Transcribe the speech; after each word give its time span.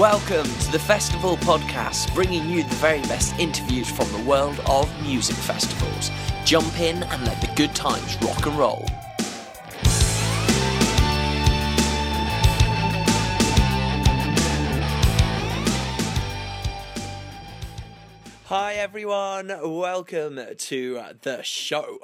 Welcome 0.00 0.46
to 0.46 0.72
the 0.72 0.78
Festival 0.78 1.36
Podcast, 1.36 2.14
bringing 2.14 2.48
you 2.48 2.62
the 2.62 2.74
very 2.76 3.02
best 3.02 3.38
interviews 3.38 3.90
from 3.90 4.10
the 4.12 4.26
world 4.26 4.58
of 4.66 4.90
music 5.02 5.36
festivals. 5.36 6.10
Jump 6.46 6.80
in 6.80 7.02
and 7.02 7.26
let 7.26 7.38
the 7.42 7.52
good 7.54 7.74
times 7.74 8.16
rock 8.22 8.46
and 8.46 8.56
roll. 8.56 8.86
Hi 18.46 18.69
everyone, 18.80 19.48
welcome 19.62 20.40
to 20.56 21.02
the 21.20 21.42
show. 21.42 21.98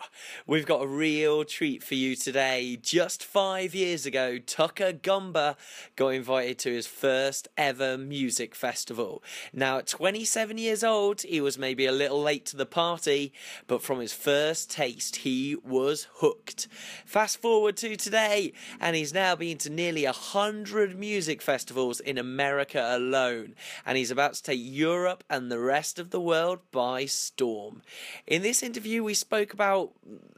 We've 0.46 0.66
got 0.66 0.82
a 0.82 0.86
real 0.86 1.42
treat 1.42 1.82
for 1.82 1.95
you 1.95 2.14
today. 2.14 2.77
Just 2.77 3.24
five 3.24 3.74
years 3.74 4.04
ago, 4.04 4.36
Tucker 4.36 4.92
Gumber 4.92 5.56
got 5.96 6.09
invited 6.09 6.59
to 6.59 6.70
his 6.74 6.87
first 6.87 7.48
ever 7.56 7.96
music 7.96 8.54
festival. 8.54 9.23
Now, 9.54 9.78
at 9.78 9.87
27 9.87 10.59
years 10.59 10.84
old, 10.84 11.23
he 11.23 11.41
was 11.41 11.56
maybe 11.56 11.87
a 11.87 11.92
little 11.92 12.20
late 12.20 12.45
to 12.46 12.59
the 12.59 12.66
party, 12.66 13.32
but 13.66 13.80
from 13.80 13.98
his 13.98 14.12
first 14.12 14.70
taste, 14.70 15.16
he 15.16 15.56
was 15.65 16.09
hooked. 16.16 16.68
Fast 17.06 17.40
forward 17.40 17.79
to 17.79 17.96
today, 17.96 18.52
and 18.79 18.95
he's 18.95 19.15
now 19.15 19.34
been 19.34 19.56
to 19.59 19.70
nearly 19.70 20.04
a 20.04 20.12
hundred 20.12 20.98
music 20.98 21.40
festivals 21.40 22.01
in 22.01 22.18
America 22.18 22.87
alone, 22.90 23.54
and 23.87 23.96
he's 23.96 24.10
about 24.10 24.34
to 24.34 24.43
take 24.43 24.60
Europe 24.62 25.24
and 25.30 25.51
the 25.51 25.59
rest 25.59 25.98
of 25.98 26.10
the 26.10 26.20
world 26.20 26.60
by 26.70 27.06
storm. 27.06 27.83
In 28.27 28.43
this 28.43 28.62
interview, 28.62 29.02
we 29.02 29.15
spoke 29.15 29.52
about 29.52 29.93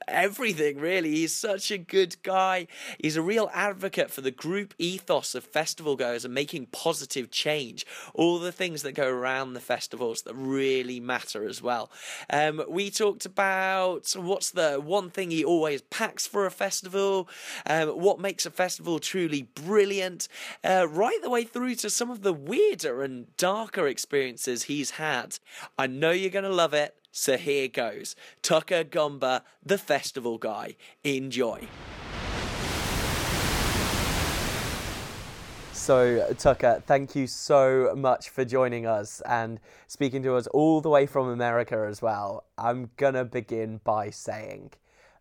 everything, 0.07 0.79
really. 0.79 1.11
He's 1.11 1.35
such 1.35 1.71
a 1.71 1.79
good 1.79 2.17
guy. 2.23 2.67
He's 2.99 3.17
a 3.17 3.23
real 3.23 3.51
advocate 3.53 4.11
for 4.11 4.21
the 4.21 4.31
group 4.31 4.75
ethos 4.79 5.35
of 5.35 5.45
festival 5.45 5.97
goers 5.97 6.25
and 6.25 6.35
making 6.35 6.67
positive 6.67 7.31
change. 7.31 7.87
All 8.15 8.39
the 8.39 8.53
things 8.53 8.83
that 8.83 8.93
go 8.93 9.09
around 9.09 9.53
the 9.53 9.61
festivals 9.61 10.23
that 10.23 10.35
really 10.35 11.01
matter 11.01 11.47
as 11.47 11.63
well. 11.63 11.91
Um, 12.31 12.63
we 12.69 12.91
talked 12.91 13.27
about 13.27 14.13
what's 14.17 14.51
the 14.51 14.81
one 14.83 15.11
thing 15.11 15.31
he 15.31 15.45
always 15.45 15.83
packs 15.83 16.27
for 16.27 16.47
a 16.47 16.51
festival, 16.51 17.29
um, 17.67 17.89
what 17.89 18.21
makes 18.21 18.47
a 18.47 18.51
festival 18.51 18.99
truly 18.99 19.43
brilliant, 19.43 20.29
uh, 20.65 20.87
right 20.89 21.21
the 21.23 21.31
way 21.31 21.45
through 21.45 21.75
to 21.77 21.91
some 21.91 22.11
of 22.11 22.23
the 22.23 22.33
weirder 22.33 23.03
and 23.03 23.37
darker 23.37 23.87
experiences 23.87 24.65
he's 24.65 24.93
had. 24.93 25.39
I 25.79 25.87
know 25.87 26.13
you're 26.19 26.31
going 26.31 26.45
to 26.45 26.53
love 26.53 26.75
it. 26.75 26.95
So 27.11 27.37
here 27.37 27.69
goes 27.69 28.15
Tucker 28.43 28.85
Gumber, 28.85 29.43
the 29.65 29.79
festival 29.79 30.39
guy. 30.39 30.77
Enjoy. 31.05 31.69
So, 35.73 36.35
Tucker, 36.39 36.83
thank 36.87 37.17
you 37.17 37.27
so 37.27 37.95
much 37.97 38.29
for 38.29 38.45
joining 38.45 38.85
us 38.85 39.23
and 39.23 39.59
speaking 39.87 40.23
to 40.25 40.35
us 40.35 40.47
all 40.49 40.83
the 40.83 40.91
way 40.91 41.07
from 41.07 41.29
America 41.29 41.87
as 41.89 42.03
well. 42.03 42.45
I'm 42.59 42.91
gonna 42.99 43.25
begin 43.25 43.81
by 43.85 44.11
saying 44.11 44.73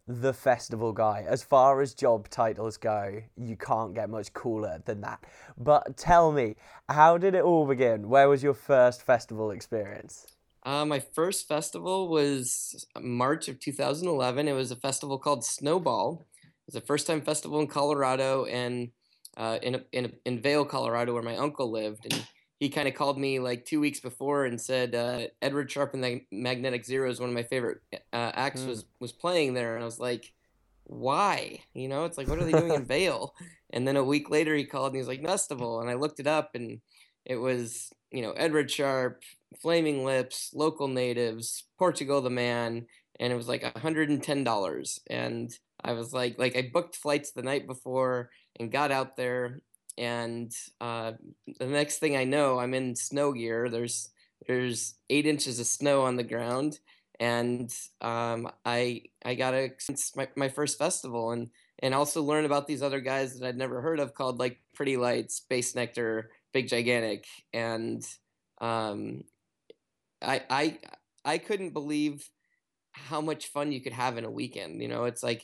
the 0.08 0.34
festival 0.34 0.94
guy. 0.94 1.26
As 1.28 1.44
far 1.44 1.82
as 1.82 1.94
job 1.94 2.30
titles 2.30 2.78
go, 2.78 3.22
you 3.38 3.56
can't 3.56 3.94
get 3.94 4.10
much 4.10 4.34
cooler 4.34 4.82
than 4.86 5.02
that. 5.02 5.24
But 5.58 5.96
tell 5.96 6.32
me, 6.32 6.56
how 6.90 7.18
did 7.18 7.36
it 7.36 7.44
all 7.44 7.66
begin? 7.66 8.10
Where 8.10 8.28
was 8.28 8.44
your 8.44 8.54
first 8.54 9.02
festival 9.02 9.52
experience? 9.52 10.37
Uh, 10.68 10.84
my 10.84 11.00
first 11.00 11.48
festival 11.48 12.10
was 12.10 12.86
March 13.00 13.48
of 13.48 13.58
2011. 13.58 14.50
It 14.50 14.52
was 14.52 14.70
a 14.70 14.76
festival 14.76 15.18
called 15.18 15.46
Snowball. 15.46 16.28
It 16.44 16.50
was 16.66 16.76
a 16.76 16.86
first 16.86 17.08
time 17.08 17.22
festival 17.22 17.62
in 17.62 17.68
Colorado 17.68 18.44
and 18.44 18.90
uh, 19.38 19.60
in, 19.62 19.82
in, 19.94 20.12
in 20.26 20.42
Vail, 20.42 20.66
Colorado, 20.66 21.14
where 21.14 21.24
my 21.24 21.38
uncle 21.38 21.72
lived. 21.72 22.04
And 22.12 22.28
he 22.60 22.68
kind 22.68 22.86
of 22.86 22.96
called 22.96 23.18
me 23.18 23.40
like 23.40 23.64
two 23.64 23.80
weeks 23.80 24.02
before 24.02 24.44
and 24.44 24.60
said 24.60 24.94
uh, 24.94 25.28
Edward 25.42 25.72
Sharpe 25.72 25.94
and 25.94 26.04
the 26.04 26.26
Magnetic 26.34 26.84
Zero 26.84 27.10
is 27.10 27.22
one 27.22 27.30
of 27.30 27.36
my 27.36 27.44
favorite 27.44 27.78
uh, 27.94 28.32
acts, 28.34 28.60
mm. 28.60 28.68
was 28.68 28.84
was 29.00 29.14
playing 29.14 29.54
there. 29.54 29.76
And 29.76 29.84
I 29.84 29.86
was 29.86 30.02
like, 30.02 30.34
why? 30.84 31.62
You 31.76 31.88
know, 31.88 32.04
it's 32.04 32.18
like, 32.18 32.28
what 32.28 32.40
are 32.40 32.44
they 32.44 32.52
doing 32.52 32.74
in 32.74 32.84
Vail? 32.94 33.36
And 33.70 33.88
then 33.88 33.96
a 33.96 34.04
week 34.04 34.30
later, 34.30 34.54
he 34.54 34.66
called 34.66 34.92
and 34.92 34.98
he's 34.98 35.08
like, 35.08 35.24
Festival. 35.24 35.80
And 35.80 35.90
I 35.90 35.94
looked 35.94 36.20
it 36.20 36.28
up 36.28 36.56
and 36.56 36.82
it 37.24 37.38
was, 37.38 37.90
you 38.12 38.22
know, 38.22 38.32
Edward 38.32 38.70
Sharpe, 38.70 39.24
Flaming 39.62 40.06
Lips, 40.06 40.52
Local 40.54 40.88
Natives, 40.88 41.64
Portugal 41.78 42.22
the 42.22 42.30
Man, 42.30 42.86
and 43.20 43.34
it 43.34 43.36
was 43.36 43.48
like 43.48 43.64
$110. 43.64 45.00
And 45.10 45.52
I 45.84 45.94
was 45.94 46.14
like, 46.14 46.38
like 46.38 46.56
I 46.56 46.70
booked 46.72 46.96
flights 46.96 47.32
the 47.32 47.42
night 47.42 47.68
before 47.68 48.30
and 48.60 48.72
got 48.72 48.92
out 48.92 49.16
there. 49.16 49.62
And 49.98 50.52
uh, 50.80 51.14
the 51.60 51.66
next 51.66 51.98
thing 51.98 52.16
I 52.16 52.24
know, 52.24 52.60
I'm 52.60 52.74
in 52.74 52.96
snow 52.96 53.34
gear. 53.34 53.70
There's 53.70 54.10
there's 54.46 54.96
eight 55.10 55.26
inches 55.26 55.60
of 55.60 55.66
snow 55.66 56.04
on 56.04 56.16
the 56.16 56.24
ground, 56.24 56.78
and 57.20 57.74
um, 58.02 58.52
I 58.64 59.04
I 59.26 59.34
got 59.34 59.56
a 59.56 59.72
my, 60.16 60.28
my 60.36 60.50
first 60.50 60.78
festival 60.78 61.32
and 61.32 61.50
and 61.80 61.96
also 61.96 62.22
learn 62.22 62.46
about 62.46 62.68
these 62.68 62.84
other 62.84 63.00
guys 63.00 63.40
that 63.40 63.48
I'd 63.48 63.58
never 63.58 63.82
heard 63.82 64.00
of 64.00 64.14
called 64.14 64.40
like 64.40 64.60
Pretty 64.76 64.98
Lights, 64.98 65.36
Space 65.36 65.74
Nectar, 65.76 66.30
Big 66.54 66.68
Gigantic, 66.68 67.26
and 67.54 68.04
um, 68.62 69.24
I 70.22 70.42
I 70.50 70.78
I 71.26 71.38
couldn't 71.38 71.72
believe 71.72 72.30
how 72.92 73.22
much 73.22 73.48
fun 73.48 73.72
you 73.72 73.82
could 73.82 73.94
have 73.94 74.18
in 74.18 74.26
a 74.26 74.32
weekend. 74.32 74.82
You 74.82 74.88
know, 74.88 75.06
it's 75.06 75.24
like 75.24 75.44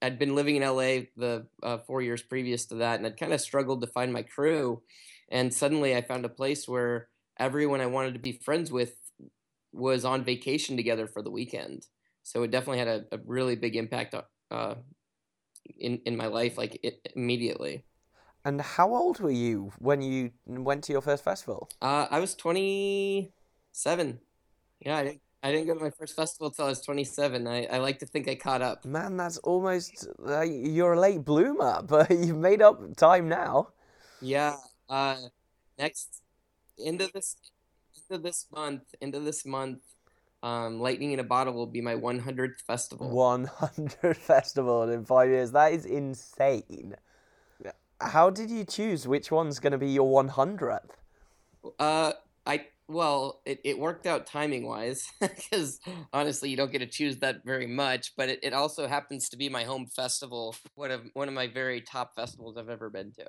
I'd 0.00 0.18
been 0.18 0.34
living 0.34 0.56
in 0.56 0.62
LA 0.62 1.08
the 1.16 1.46
uh, 1.62 1.78
four 1.78 2.00
years 2.00 2.22
previous 2.22 2.66
to 2.66 2.76
that, 2.76 2.98
and 2.98 3.06
I'd 3.06 3.18
kind 3.18 3.32
of 3.32 3.40
struggled 3.40 3.80
to 3.80 3.86
find 3.88 4.12
my 4.12 4.22
crew. 4.22 4.82
And 5.28 5.52
suddenly, 5.52 5.96
I 5.96 6.02
found 6.02 6.24
a 6.24 6.30
place 6.30 6.68
where 6.68 7.08
everyone 7.38 7.80
I 7.80 7.86
wanted 7.86 8.14
to 8.14 8.20
be 8.20 8.32
friends 8.32 8.70
with 8.70 8.94
was 9.72 10.04
on 10.04 10.24
vacation 10.24 10.76
together 10.76 11.06
for 11.06 11.22
the 11.22 11.30
weekend. 11.30 11.86
So 12.22 12.42
it 12.42 12.50
definitely 12.50 12.78
had 12.78 12.88
a, 12.88 13.04
a 13.12 13.18
really 13.26 13.56
big 13.56 13.76
impact 13.76 14.14
uh, 14.50 14.74
in 15.78 16.00
in 16.06 16.16
my 16.16 16.26
life, 16.26 16.56
like 16.56 16.78
it, 16.82 17.06
immediately. 17.14 17.84
And 18.44 18.60
how 18.60 18.94
old 18.94 19.18
were 19.18 19.30
you 19.30 19.72
when 19.78 20.02
you 20.02 20.30
went 20.46 20.84
to 20.84 20.92
your 20.92 21.02
first 21.02 21.24
festival? 21.24 21.68
Uh, 21.82 22.06
I 22.10 22.20
was 22.20 22.34
twenty 22.34 23.32
seven. 23.76 24.18
Yeah, 24.80 24.96
I 24.96 25.04
didn't, 25.04 25.20
I 25.42 25.52
didn't 25.52 25.66
go 25.66 25.74
to 25.74 25.80
my 25.80 25.90
first 25.90 26.16
festival 26.16 26.48
until 26.48 26.66
I 26.66 26.68
was 26.68 26.80
27. 26.80 27.46
I, 27.46 27.66
I 27.66 27.78
like 27.78 27.98
to 28.00 28.06
think 28.06 28.28
I 28.28 28.34
caught 28.34 28.62
up. 28.62 28.84
Man, 28.84 29.16
that's 29.16 29.38
almost 29.38 30.06
uh, 30.26 30.40
you're 30.40 30.94
a 30.94 31.00
late 31.00 31.24
bloomer, 31.24 31.82
but 31.86 32.10
you've 32.10 32.38
made 32.38 32.62
up 32.62 32.96
time 32.96 33.28
now. 33.28 33.68
Yeah. 34.20 34.56
Uh, 34.88 35.16
next 35.78 36.22
into 36.78 37.10
this 37.12 37.36
into 38.08 38.22
this 38.22 38.46
month, 38.52 38.82
into 39.00 39.20
this 39.20 39.44
month, 39.44 39.80
um, 40.42 40.80
Lightning 40.80 41.12
in 41.12 41.20
a 41.20 41.24
Bottle 41.24 41.54
will 41.54 41.66
be 41.66 41.80
my 41.80 41.94
100th 41.94 42.60
festival. 42.60 43.10
100th 43.10 44.16
festival 44.32 44.88
in 44.88 45.04
five 45.04 45.28
years. 45.28 45.52
That 45.52 45.72
is 45.72 45.84
insane. 45.86 46.94
How 47.98 48.28
did 48.28 48.50
you 48.50 48.64
choose 48.64 49.08
which 49.08 49.30
one's 49.30 49.58
going 49.58 49.72
to 49.72 49.78
be 49.78 49.88
your 49.88 50.22
100th? 50.22 50.90
Uh, 51.78 52.12
I 52.46 52.66
well, 52.88 53.40
it, 53.44 53.60
it 53.64 53.78
worked 53.78 54.06
out 54.06 54.26
timing 54.26 54.66
wise 54.66 55.06
because 55.20 55.80
honestly, 56.12 56.50
you 56.50 56.56
don't 56.56 56.70
get 56.70 56.78
to 56.78 56.86
choose 56.86 57.18
that 57.18 57.44
very 57.44 57.66
much. 57.66 58.12
But 58.16 58.28
it, 58.28 58.40
it 58.42 58.52
also 58.52 58.86
happens 58.86 59.28
to 59.30 59.36
be 59.36 59.48
my 59.48 59.64
home 59.64 59.86
festival, 59.86 60.54
one 60.74 60.90
of 60.90 61.02
one 61.14 61.28
of 61.28 61.34
my 61.34 61.46
very 61.46 61.80
top 61.80 62.14
festivals 62.14 62.56
I've 62.56 62.68
ever 62.68 62.90
been 62.90 63.12
to. 63.12 63.26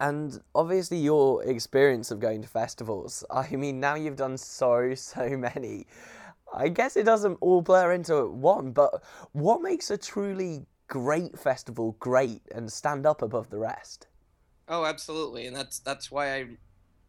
And 0.00 0.40
obviously, 0.54 0.98
your 0.98 1.44
experience 1.44 2.10
of 2.10 2.20
going 2.20 2.42
to 2.42 2.48
festivals. 2.48 3.24
I 3.30 3.56
mean, 3.56 3.80
now 3.80 3.94
you've 3.94 4.16
done 4.16 4.38
so 4.38 4.94
so 4.94 5.28
many. 5.36 5.86
I 6.52 6.68
guess 6.68 6.96
it 6.96 7.04
doesn't 7.04 7.38
all 7.40 7.62
blur 7.62 7.92
into 7.92 8.28
one, 8.28 8.72
but 8.72 9.02
what 9.32 9.60
makes 9.60 9.90
a 9.90 9.98
truly 9.98 10.66
great 10.86 11.38
festival 11.38 11.96
great 11.98 12.42
and 12.54 12.72
stand 12.72 13.06
up 13.06 13.22
above 13.22 13.50
the 13.50 13.58
rest? 13.58 14.06
Oh, 14.68 14.84
absolutely, 14.84 15.46
and 15.46 15.54
that's 15.54 15.78
that's 15.80 16.10
why 16.10 16.34
I 16.34 16.56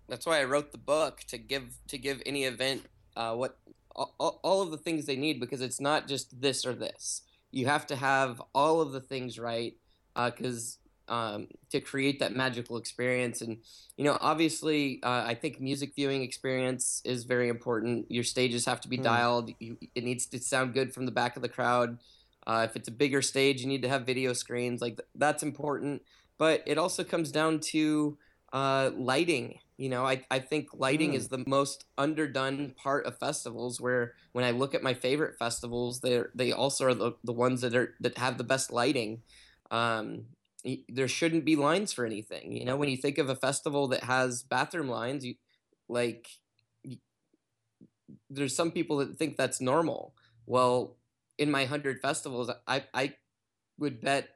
that's 0.08 0.26
why 0.26 0.40
I 0.40 0.44
wrote 0.44 0.72
the 0.72 0.78
book 0.78 1.22
to 1.28 1.38
give 1.38 1.78
to 1.88 1.98
give 1.98 2.22
any 2.26 2.44
event 2.44 2.84
uh, 3.16 3.34
what 3.34 3.58
all, 3.96 4.40
all 4.44 4.62
of 4.62 4.72
the 4.72 4.78
things 4.78 5.06
they 5.06 5.16
need 5.16 5.40
because 5.40 5.62
it's 5.62 5.80
not 5.80 6.08
just 6.08 6.42
this 6.42 6.66
or 6.66 6.74
this. 6.74 7.22
You 7.52 7.68
have 7.68 7.88
to 7.88 7.96
have 7.96 8.42
all 8.54 8.82
of 8.82 8.92
the 8.92 9.00
things 9.00 9.40
right 9.40 9.76
because 10.14 10.78
uh, 11.08 11.14
um, 11.14 11.48
to 11.70 11.80
create 11.80 12.20
that 12.20 12.36
magical 12.36 12.78
experience 12.78 13.42
and 13.42 13.58
you 13.96 14.04
know 14.04 14.18
obviously 14.22 15.00
uh, 15.04 15.24
I 15.26 15.36
think 15.36 15.62
music 15.62 15.94
viewing 15.96 16.24
experience 16.24 17.02
is 17.06 17.24
very 17.24 17.48
important. 17.48 18.12
Your 18.12 18.24
stages 18.24 18.66
have 18.66 18.82
to 18.82 18.88
be 18.88 18.98
mm. 18.98 19.04
dialed. 19.04 19.52
You, 19.60 19.78
it 19.94 20.04
needs 20.04 20.26
to 20.28 20.40
sound 20.40 20.74
good 20.74 20.94
from 20.94 21.06
the 21.06 21.12
back 21.12 21.36
of 21.36 21.42
the 21.42 21.50
crowd. 21.50 22.00
Uh, 22.48 22.66
if 22.70 22.76
it's 22.76 22.88
a 22.88 22.92
bigger 22.92 23.22
stage, 23.22 23.62
you 23.62 23.68
need 23.68 23.82
to 23.82 23.90
have 23.90 24.06
video 24.06 24.34
screens. 24.34 24.82
Like 24.82 24.98
th- 24.98 25.08
that's 25.16 25.42
important. 25.42 26.04
But 26.38 26.64
it 26.66 26.78
also 26.78 27.04
comes 27.04 27.32
down 27.32 27.60
to 27.72 28.18
uh, 28.52 28.92
lighting 28.96 29.60
you 29.78 29.90
know, 29.90 30.06
I, 30.06 30.24
I 30.32 30.40
think 30.40 30.70
lighting 30.74 31.12
mm. 31.12 31.16
is 31.16 31.28
the 31.28 31.44
most 31.46 31.86
underdone 31.98 32.74
part 32.78 33.06
of 33.06 33.18
festivals. 33.18 33.82
Where 33.82 34.14
when 34.32 34.46
I 34.46 34.52
look 34.52 34.74
at 34.74 34.84
my 34.84 34.94
favorite 34.94 35.38
festivals, 35.38 36.00
they 36.00 36.22
they 36.34 36.52
also 36.52 36.86
are 36.86 36.94
the, 36.94 37.14
the 37.24 37.34
ones 37.34 37.62
that 37.62 37.76
are 37.76 37.94
that 38.00 38.18
have 38.18 38.38
the 38.38 38.44
best 38.44 38.72
lighting. 38.72 39.22
Um, 39.72 40.28
there 40.90 41.08
shouldn't 41.08 41.46
be 41.46 41.56
lines 41.56 41.92
for 41.94 42.06
anything. 42.06 42.54
You 42.54 42.66
know, 42.66 42.78
when 42.78 42.90
you 42.90 42.98
think 42.98 43.18
of 43.18 43.30
a 43.30 43.36
festival 43.36 43.88
that 43.90 44.04
has 44.06 44.44
bathroom 44.44 44.88
lines, 44.88 45.26
you 45.26 45.36
like 45.90 46.28
you, 46.84 46.98
there's 48.30 48.56
some 48.56 48.72
people 48.72 48.98
that 48.98 49.18
think 49.18 49.36
that's 49.36 49.60
normal. 49.60 50.14
Well, 50.46 50.96
in 51.38 51.52
my 51.52 51.62
100 51.62 52.00
festivals, 52.02 52.50
I 52.66 52.86
I 52.94 53.16
would 53.78 54.00
bet 54.00 54.30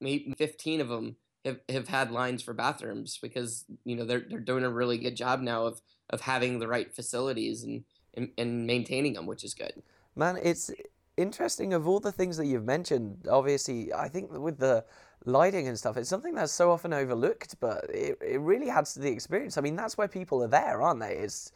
maybe 0.00 0.32
15 0.38 0.80
of 0.80 0.88
them 0.88 1.16
have, 1.46 1.60
have 1.68 1.88
had 1.88 2.10
lines 2.10 2.42
for 2.42 2.52
bathrooms 2.52 3.18
because 3.22 3.64
you 3.84 3.96
know 3.96 4.04
they're 4.04 4.24
they're 4.28 4.40
doing 4.40 4.64
a 4.64 4.70
really 4.70 4.98
good 4.98 5.16
job 5.16 5.40
now 5.40 5.64
of 5.64 5.80
of 6.10 6.20
having 6.20 6.58
the 6.58 6.68
right 6.68 6.94
facilities 6.94 7.62
and 7.62 7.84
and, 8.14 8.30
and 8.38 8.66
maintaining 8.66 9.12
them, 9.12 9.26
which 9.26 9.44
is 9.44 9.54
good. 9.54 9.82
Man, 10.14 10.38
it's 10.42 10.70
interesting 11.16 11.74
of 11.74 11.86
all 11.86 12.00
the 12.00 12.12
things 12.12 12.36
that 12.36 12.46
you've 12.46 12.64
mentioned. 12.64 13.26
Obviously, 13.30 13.92
I 13.92 14.08
think 14.08 14.32
with 14.32 14.58
the 14.58 14.84
lighting 15.24 15.68
and 15.68 15.78
stuff, 15.78 15.96
it's 15.96 16.08
something 16.08 16.34
that's 16.34 16.52
so 16.52 16.70
often 16.70 16.92
overlooked, 16.92 17.56
but 17.60 17.84
it, 17.90 18.18
it 18.20 18.40
really 18.40 18.70
adds 18.70 18.94
to 18.94 19.00
the 19.00 19.10
experience. 19.10 19.58
I 19.58 19.60
mean, 19.60 19.76
that's 19.76 19.98
where 19.98 20.08
people 20.08 20.42
are 20.42 20.48
there, 20.48 20.80
aren't 20.80 21.00
they? 21.00 21.14
It's 21.14 21.52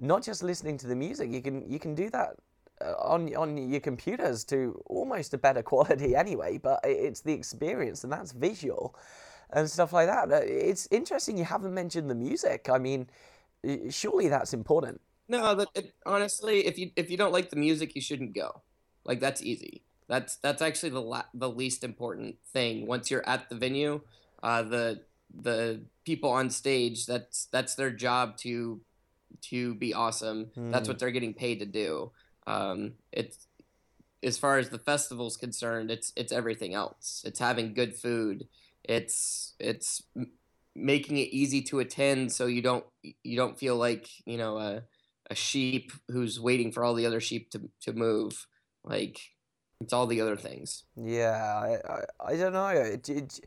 not 0.00 0.22
just 0.22 0.42
listening 0.42 0.78
to 0.78 0.86
the 0.86 0.96
music. 0.96 1.30
You 1.30 1.42
can 1.42 1.68
you 1.68 1.78
can 1.78 1.94
do 1.94 2.10
that 2.10 2.36
uh, 2.80 2.94
on 3.00 3.34
on 3.34 3.56
your 3.56 3.80
computers 3.80 4.44
to 4.44 4.80
almost 4.86 5.34
a 5.34 5.38
better 5.38 5.62
quality 5.72 6.14
anyway. 6.14 6.58
But 6.58 6.80
it's 6.84 7.20
the 7.20 7.32
experience, 7.32 8.04
and 8.04 8.12
that's 8.12 8.32
visual 8.32 8.96
and 9.54 9.70
stuff 9.70 9.92
like 9.92 10.08
that. 10.08 10.30
It's 10.44 10.88
interesting 10.90 11.38
you 11.38 11.44
haven't 11.44 11.72
mentioned 11.72 12.10
the 12.10 12.14
music. 12.14 12.68
I 12.70 12.78
mean, 12.78 13.08
surely 13.88 14.28
that's 14.28 14.52
important. 14.52 15.00
No, 15.28 15.54
that 15.54 15.68
it, 15.74 15.94
honestly, 16.04 16.66
if 16.66 16.78
you 16.78 16.90
if 16.96 17.10
you 17.10 17.16
don't 17.16 17.32
like 17.32 17.50
the 17.50 17.56
music, 17.56 17.94
you 17.94 18.02
shouldn't 18.02 18.34
go. 18.34 18.62
Like 19.04 19.20
that's 19.20 19.42
easy. 19.42 19.82
That's 20.08 20.36
that's 20.36 20.60
actually 20.60 20.90
the 20.90 21.00
la- 21.00 21.30
the 21.32 21.48
least 21.48 21.84
important 21.84 22.36
thing. 22.52 22.86
Once 22.86 23.10
you're 23.10 23.26
at 23.26 23.48
the 23.48 23.54
venue, 23.54 24.02
uh, 24.42 24.62
the 24.62 25.00
the 25.34 25.82
people 26.04 26.30
on 26.30 26.50
stage 26.50 27.06
that's 27.06 27.46
that's 27.46 27.74
their 27.74 27.90
job 27.90 28.36
to 28.38 28.80
to 29.42 29.74
be 29.76 29.94
awesome. 29.94 30.50
Mm. 30.56 30.72
That's 30.72 30.88
what 30.88 30.98
they're 30.98 31.10
getting 31.10 31.34
paid 31.34 31.60
to 31.60 31.66
do. 31.66 32.12
Um, 32.46 32.94
it's 33.12 33.46
as 34.22 34.38
far 34.38 34.58
as 34.58 34.70
the 34.70 34.78
festival's 34.78 35.36
concerned, 35.36 35.90
it's 35.90 36.12
it's 36.16 36.32
everything 36.32 36.74
else. 36.74 37.22
It's 37.24 37.38
having 37.38 37.72
good 37.72 37.94
food. 37.94 38.46
It's 38.84 39.54
it's 39.58 40.02
making 40.74 41.18
it 41.18 41.28
easy 41.30 41.62
to 41.62 41.80
attend, 41.80 42.32
so 42.32 42.46
you 42.46 42.62
don't 42.62 42.84
you 43.22 43.36
don't 43.36 43.58
feel 43.58 43.76
like 43.76 44.08
you 44.26 44.36
know 44.36 44.58
a 44.58 44.82
a 45.30 45.34
sheep 45.34 45.92
who's 46.08 46.38
waiting 46.38 46.70
for 46.70 46.84
all 46.84 46.94
the 46.94 47.06
other 47.06 47.20
sheep 47.20 47.50
to 47.50 47.70
to 47.82 47.92
move. 47.92 48.46
Like 48.84 49.18
it's 49.80 49.92
all 49.92 50.06
the 50.06 50.20
other 50.20 50.36
things. 50.36 50.84
Yeah, 50.96 51.40
I, 51.40 51.92
I, 51.92 52.32
I 52.32 52.36
don't 52.36 52.52
know. 52.52 52.68
It, 52.68 53.08
it, 53.08 53.40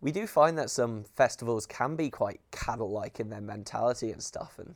we 0.00 0.12
do 0.12 0.26
find 0.26 0.56
that 0.58 0.70
some 0.70 1.04
festivals 1.16 1.66
can 1.66 1.96
be 1.96 2.10
quite 2.10 2.40
cattle-like 2.50 3.18
in 3.18 3.30
their 3.30 3.40
mentality 3.40 4.12
and 4.12 4.22
stuff, 4.22 4.58
and 4.58 4.74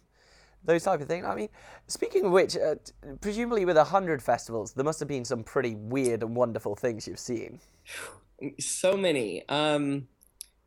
those 0.65 0.83
type 0.83 1.01
of 1.01 1.09
things. 1.09 1.27
I 1.27 1.35
mean, 1.35 1.49
speaking 1.87 2.27
of 2.27 2.33
which, 2.33 2.57
uh, 2.57 2.77
presumably 3.21 3.65
with 3.65 3.77
a 3.77 3.85
hundred 3.85 4.23
festivals, 4.23 4.73
there 4.73 4.85
must 4.85 4.99
have 5.01 5.09
been 5.09 5.25
some 5.25 5.45
pretty 5.45 5.75
weird 5.77 6.23
and 6.23 6.35
wonderful 6.35 6.75
things 6.75 7.07
you've 7.07 7.19
seen. 7.19 7.61
So 8.59 8.97
many. 8.97 9.49
Um, 9.49 10.09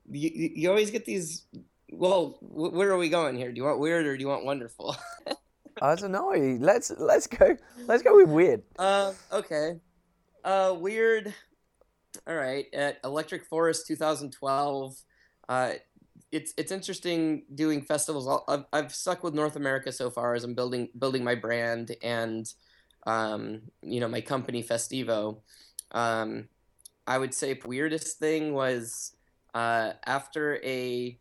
you, 0.09 0.51
you 0.55 0.69
always 0.69 0.91
get 0.91 1.05
these. 1.05 1.45
Well, 1.91 2.37
where 2.41 2.91
are 2.91 2.97
we 2.97 3.09
going 3.09 3.37
here? 3.37 3.51
Do 3.51 3.57
you 3.57 3.65
want 3.65 3.79
weird 3.79 4.05
or 4.05 4.15
do 4.17 4.21
you 4.21 4.27
want 4.27 4.45
wonderful? 4.45 4.95
I 5.81 5.95
don't 5.95 6.11
know. 6.11 6.29
Let's 6.59 6.91
let's 6.97 7.27
go. 7.27 7.57
Let's 7.87 8.03
go 8.03 8.15
with 8.15 8.29
weird. 8.29 8.63
Uh, 8.77 9.13
okay. 9.31 9.79
Uh, 10.43 10.75
weird. 10.77 11.33
All 12.27 12.35
right. 12.35 12.65
At 12.73 12.99
Electric 13.03 13.45
Forest 13.45 13.87
2012, 13.87 14.95
uh, 15.49 15.73
it's 16.31 16.53
it's 16.57 16.71
interesting 16.71 17.43
doing 17.53 17.81
festivals. 17.81 18.43
I've, 18.47 18.65
I've 18.71 18.93
stuck 18.93 19.23
with 19.23 19.33
North 19.33 19.55
America 19.55 19.91
so 19.91 20.09
far 20.09 20.33
as 20.35 20.43
I'm 20.43 20.55
building 20.55 20.89
building 20.97 21.23
my 21.23 21.35
brand 21.35 21.95
and 22.01 22.51
um, 23.05 23.61
you 23.81 23.99
know 23.99 24.07
my 24.07 24.21
company 24.21 24.63
Festivo. 24.63 25.39
Um, 25.91 26.47
I 27.05 27.17
would 27.17 27.33
say 27.33 27.59
weirdest 27.65 28.17
thing 28.17 28.53
was 28.53 29.15
uh, 29.53 29.93
after 30.05 30.59
a 30.63 31.17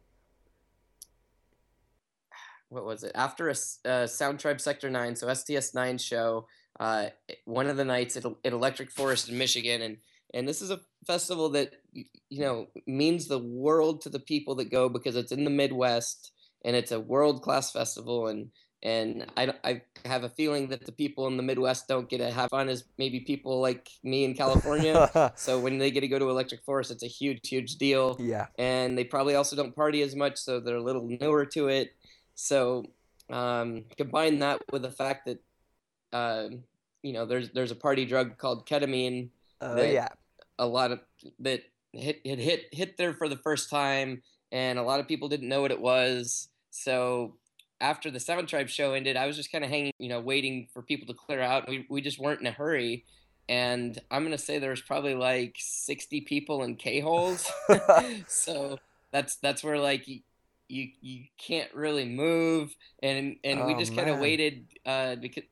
what 2.68 2.84
was 2.84 3.04
it 3.04 3.12
after 3.14 3.50
a, 3.50 3.54
a 3.88 4.08
Sound 4.08 4.40
Tribe 4.40 4.60
Sector 4.60 4.90
Nine, 4.90 5.16
so 5.16 5.32
STS 5.32 5.74
Nine 5.74 5.98
show. 5.98 6.46
Uh, 6.80 7.08
one 7.44 7.66
of 7.66 7.76
the 7.76 7.84
nights 7.84 8.16
at, 8.16 8.24
at 8.44 8.52
Electric 8.52 8.90
Forest 8.90 9.28
in 9.28 9.36
Michigan, 9.36 9.82
and 9.82 9.98
and 10.32 10.48
this 10.48 10.62
is 10.62 10.70
a 10.70 10.80
festival 11.06 11.50
that 11.50 11.74
you 11.92 12.40
know 12.40 12.68
means 12.86 13.26
the 13.26 13.38
world 13.38 14.00
to 14.02 14.08
the 14.08 14.20
people 14.20 14.54
that 14.56 14.70
go 14.70 14.88
because 14.88 15.16
it's 15.16 15.32
in 15.32 15.44
the 15.44 15.50
Midwest 15.50 16.32
and 16.64 16.76
it's 16.76 16.92
a 16.92 17.00
world 17.00 17.42
class 17.42 17.72
festival 17.72 18.28
and 18.28 18.50
and 18.82 19.26
I, 19.36 19.54
I 19.62 19.82
have 20.04 20.24
a 20.24 20.28
feeling 20.28 20.68
that 20.68 20.84
the 20.84 20.92
people 20.92 21.28
in 21.28 21.36
the 21.36 21.42
Midwest 21.42 21.86
don't 21.86 22.08
get 22.08 22.18
to 22.18 22.30
have 22.30 22.50
fun 22.50 22.68
as 22.68 22.84
maybe 22.98 23.20
people 23.20 23.60
like 23.60 23.88
me 24.02 24.24
in 24.24 24.34
California. 24.34 25.32
so 25.36 25.60
when 25.60 25.78
they 25.78 25.90
get 25.90 26.00
to 26.00 26.08
go 26.08 26.18
to 26.18 26.28
Electric 26.28 26.64
Forest, 26.64 26.90
it's 26.90 27.04
a 27.04 27.08
huge, 27.08 27.48
huge 27.48 27.76
deal. 27.76 28.16
Yeah. 28.18 28.46
And 28.58 28.98
they 28.98 29.04
probably 29.04 29.36
also 29.36 29.54
don't 29.54 29.74
party 29.74 30.02
as 30.02 30.16
much, 30.16 30.36
so 30.36 30.58
they're 30.58 30.76
a 30.76 30.82
little 30.82 31.06
newer 31.20 31.46
to 31.46 31.68
it. 31.68 31.94
So 32.34 32.84
um, 33.30 33.84
combine 33.96 34.40
that 34.40 34.60
with 34.72 34.82
the 34.82 34.90
fact 34.90 35.26
that 35.26 35.38
uh, 36.12 36.48
you 37.02 37.12
know 37.12 37.24
there's 37.24 37.50
there's 37.50 37.70
a 37.70 37.76
party 37.76 38.04
drug 38.04 38.36
called 38.36 38.66
ketamine. 38.66 39.30
Oh 39.60 39.78
uh, 39.78 39.82
yeah. 39.82 40.08
A 40.58 40.66
lot 40.66 40.90
of 40.90 41.00
that 41.40 41.62
hit 41.92 42.20
hit 42.24 42.38
hit 42.38 42.64
hit 42.72 42.96
there 42.96 43.14
for 43.14 43.28
the 43.28 43.38
first 43.38 43.70
time, 43.70 44.22
and 44.50 44.78
a 44.78 44.82
lot 44.82 45.00
of 45.00 45.06
people 45.06 45.28
didn't 45.28 45.48
know 45.48 45.62
what 45.62 45.70
it 45.70 45.80
was. 45.80 46.48
So 46.70 47.36
after 47.82 48.10
the 48.10 48.20
Sound 48.20 48.48
Tribe 48.48 48.68
show 48.68 48.94
ended, 48.94 49.16
I 49.16 49.26
was 49.26 49.36
just 49.36 49.52
kind 49.52 49.64
of 49.64 49.68
hanging, 49.68 49.92
you 49.98 50.08
know, 50.08 50.20
waiting 50.20 50.68
for 50.72 50.80
people 50.80 51.06
to 51.08 51.14
clear 51.14 51.40
out. 51.40 51.68
We 51.68 51.84
we 51.90 52.00
just 52.00 52.18
weren't 52.18 52.40
in 52.40 52.46
a 52.46 52.52
hurry. 52.52 53.04
And 53.48 53.98
I'm 54.10 54.22
gonna 54.22 54.38
say 54.38 54.58
there 54.58 54.70
was 54.70 54.80
probably 54.80 55.14
like 55.14 55.56
60 55.58 56.22
people 56.22 56.62
in 56.62 56.76
K 56.76 57.00
holes. 57.00 57.50
so 58.28 58.78
that's 59.10 59.36
that's 59.36 59.62
where 59.64 59.78
like 59.78 60.06
you 60.06 60.20
you 60.68 61.24
can't 61.36 61.72
really 61.74 62.06
move, 62.06 62.74
and 63.02 63.36
and 63.44 63.60
oh, 63.60 63.66
we 63.66 63.74
just 63.74 63.94
kind 63.94 64.08
of 64.08 64.20
waited 64.20 64.64
uh, 64.86 65.16
because 65.16 65.44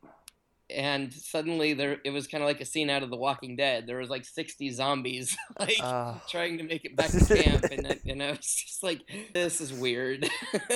and 0.74 1.12
suddenly 1.12 1.74
there 1.74 1.98
it 2.04 2.10
was 2.10 2.26
kind 2.26 2.42
of 2.42 2.48
like 2.48 2.60
a 2.60 2.64
scene 2.64 2.90
out 2.90 3.02
of 3.02 3.10
the 3.10 3.16
walking 3.16 3.56
dead. 3.56 3.86
There 3.86 3.98
was 3.98 4.10
like 4.10 4.24
60 4.24 4.70
zombies 4.70 5.36
like 5.58 5.78
uh, 5.82 6.14
trying 6.28 6.58
to 6.58 6.64
make 6.64 6.84
it 6.84 6.96
back 6.96 7.10
to 7.10 7.24
camp 7.24 7.64
and, 7.70 7.98
and 8.06 8.22
i 8.22 8.30
was 8.30 8.40
just 8.40 8.82
like 8.82 9.02
this 9.34 9.60
is 9.60 9.72
weird. 9.72 10.28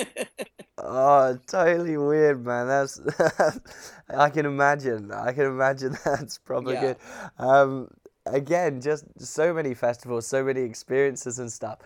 Oh 0.77 1.39
totally 1.47 1.95
weird 1.97 2.45
man. 2.45 2.67
That's 2.67 2.99
i 4.09 4.29
can 4.29 4.45
imagine. 4.45 5.09
I 5.11 5.31
can 5.31 5.45
imagine 5.45 5.97
that's 6.03 6.37
probably 6.37 6.73
yeah. 6.73 6.81
good. 6.81 6.97
Um 7.39 7.87
again 8.25 8.81
just 8.81 9.05
so 9.19 9.53
many 9.53 9.73
festivals 9.73 10.27
so 10.27 10.43
many 10.43 10.61
experiences 10.61 11.39
and 11.39 11.51
stuff. 11.51 11.79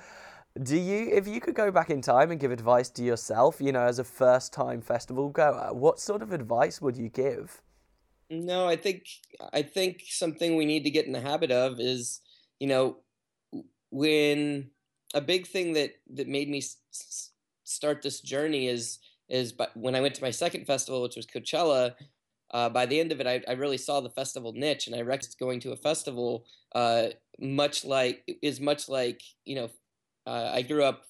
Do 0.62 0.76
you 0.76 1.12
if 1.14 1.28
you 1.28 1.40
could 1.40 1.54
go 1.54 1.70
back 1.72 1.92
in 1.92 2.02
time 2.02 2.32
and 2.32 2.40
give 2.40 2.52
advice 2.52 2.90
to 2.92 3.04
yourself 3.04 3.62
you 3.62 3.72
know 3.72 3.84
as 3.84 4.00
a 4.00 4.04
first 4.04 4.52
time 4.54 4.82
festival 4.82 5.30
goer 5.30 5.70
what 5.72 6.00
sort 6.00 6.24
of 6.24 6.32
advice 6.32 6.82
would 6.82 6.98
you 6.98 7.10
give 7.10 7.62
no, 8.30 8.68
I 8.68 8.76
think 8.76 9.06
I 9.54 9.62
think 9.62 10.04
something 10.08 10.56
we 10.56 10.66
need 10.66 10.84
to 10.84 10.92
get 10.92 11.06
in 11.06 11.14
the 11.14 11.22
habit 11.22 11.52
of 11.52 11.80
is, 11.80 12.22
you 12.60 12.68
know, 12.68 12.98
when 13.92 14.72
a 15.14 15.22
big 15.22 15.48
thing 15.48 15.74
that 15.74 15.94
that 16.14 16.28
made 16.28 16.50
me 16.50 16.60
s- 16.60 17.32
start 17.64 18.02
this 18.02 18.22
journey 18.22 18.68
is 18.68 19.00
is 19.30 19.52
but 19.52 19.76
when 19.76 19.96
I 19.96 20.02
went 20.02 20.16
to 20.16 20.24
my 20.24 20.32
second 20.32 20.66
festival, 20.66 21.02
which 21.02 21.16
was 21.16 21.26
Coachella. 21.28 21.96
Uh, 22.52 22.68
by 22.68 22.88
the 22.88 23.00
end 23.00 23.12
of 23.12 23.22
it, 23.22 23.28
I, 23.28 23.44
I 23.48 23.52
really 23.54 23.78
saw 23.78 24.02
the 24.02 24.10
festival 24.10 24.54
niche, 24.54 24.88
and 24.88 24.96
I 24.96 25.02
recognized 25.02 25.38
going 25.38 25.60
to 25.60 25.72
a 25.72 25.76
festival 25.76 26.46
uh, 26.74 27.10
much 27.40 27.86
like 27.86 28.24
is 28.42 28.60
much 28.60 28.90
like 28.90 29.22
you 29.46 29.54
know, 29.54 29.70
uh, 30.26 30.50
I 30.52 30.64
grew 30.64 30.84
up 30.84 31.04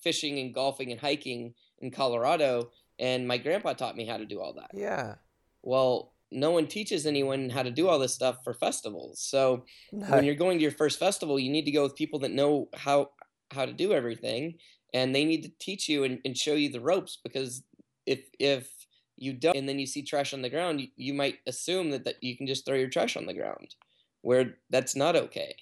fishing 0.00 0.38
and 0.38 0.54
golfing 0.54 0.92
and 0.92 1.00
hiking 1.00 1.54
in 1.80 1.90
Colorado, 1.90 2.70
and 2.98 3.26
my 3.26 3.38
grandpa 3.38 3.72
taught 3.72 3.96
me 3.96 4.06
how 4.06 4.16
to 4.16 4.26
do 4.26 4.40
all 4.40 4.52
that. 4.54 4.70
Yeah. 4.72 5.16
Well, 5.62 6.13
no 6.34 6.50
one 6.50 6.66
teaches 6.66 7.06
anyone 7.06 7.48
how 7.48 7.62
to 7.62 7.70
do 7.70 7.88
all 7.88 7.98
this 7.98 8.14
stuff 8.14 8.38
for 8.44 8.52
festivals. 8.52 9.20
So 9.20 9.64
no. 9.92 10.06
when 10.08 10.24
you're 10.24 10.34
going 10.34 10.58
to 10.58 10.62
your 10.62 10.72
first 10.72 10.98
festival, 10.98 11.38
you 11.38 11.50
need 11.50 11.64
to 11.64 11.70
go 11.70 11.82
with 11.82 11.96
people 11.96 12.18
that 12.20 12.32
know 12.32 12.68
how 12.74 13.10
how 13.50 13.64
to 13.64 13.72
do 13.72 13.92
everything, 13.92 14.54
and 14.92 15.14
they 15.14 15.24
need 15.24 15.42
to 15.44 15.52
teach 15.60 15.88
you 15.88 16.04
and, 16.04 16.18
and 16.24 16.36
show 16.36 16.54
you 16.54 16.70
the 16.70 16.80
ropes. 16.80 17.18
Because 17.22 17.62
if 18.06 18.20
if 18.38 18.68
you 19.16 19.32
don't, 19.32 19.56
and 19.56 19.68
then 19.68 19.78
you 19.78 19.86
see 19.86 20.02
trash 20.02 20.34
on 20.34 20.42
the 20.42 20.50
ground, 20.50 20.80
you, 20.80 20.88
you 20.96 21.14
might 21.14 21.38
assume 21.46 21.90
that, 21.90 22.04
that 22.04 22.16
you 22.20 22.36
can 22.36 22.46
just 22.46 22.66
throw 22.66 22.76
your 22.76 22.88
trash 22.88 23.16
on 23.16 23.26
the 23.26 23.34
ground, 23.34 23.74
where 24.22 24.56
that's 24.70 24.96
not 24.96 25.16
okay. 25.16 25.54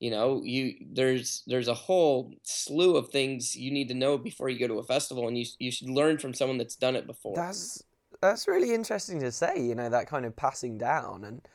You 0.00 0.10
know, 0.10 0.42
you 0.44 0.74
there's 0.92 1.42
there's 1.46 1.68
a 1.68 1.74
whole 1.74 2.34
slew 2.42 2.96
of 2.96 3.08
things 3.08 3.56
you 3.56 3.70
need 3.70 3.88
to 3.88 3.94
know 3.94 4.18
before 4.18 4.50
you 4.50 4.58
go 4.58 4.68
to 4.68 4.80
a 4.80 4.84
festival, 4.84 5.26
and 5.28 5.38
you 5.38 5.46
you 5.58 5.70
should 5.70 5.88
learn 5.88 6.18
from 6.18 6.34
someone 6.34 6.58
that's 6.58 6.76
done 6.76 6.96
it 6.96 7.06
before. 7.06 7.34
That's 7.36 7.82
that's 8.20 8.48
really 8.48 8.74
interesting 8.74 9.20
to 9.20 9.32
say. 9.32 9.60
You 9.60 9.74
know 9.74 9.88
that 9.88 10.06
kind 10.08 10.24
of 10.26 10.36
passing 10.36 10.78
down, 10.78 11.24
and 11.24 11.46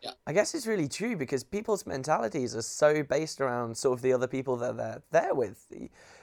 Yeah. 0.00 0.12
I 0.26 0.32
guess 0.32 0.54
it's 0.54 0.66
really 0.66 0.88
true 0.88 1.16
because 1.16 1.44
people's 1.44 1.86
mentalities 1.86 2.54
are 2.56 2.62
so 2.62 3.02
based 3.02 3.40
around 3.40 3.76
sort 3.76 3.98
of 3.98 4.02
the 4.02 4.12
other 4.12 4.28
people 4.28 4.56
that 4.58 4.76
they're 4.76 5.02
there 5.10 5.34
with. 5.34 5.66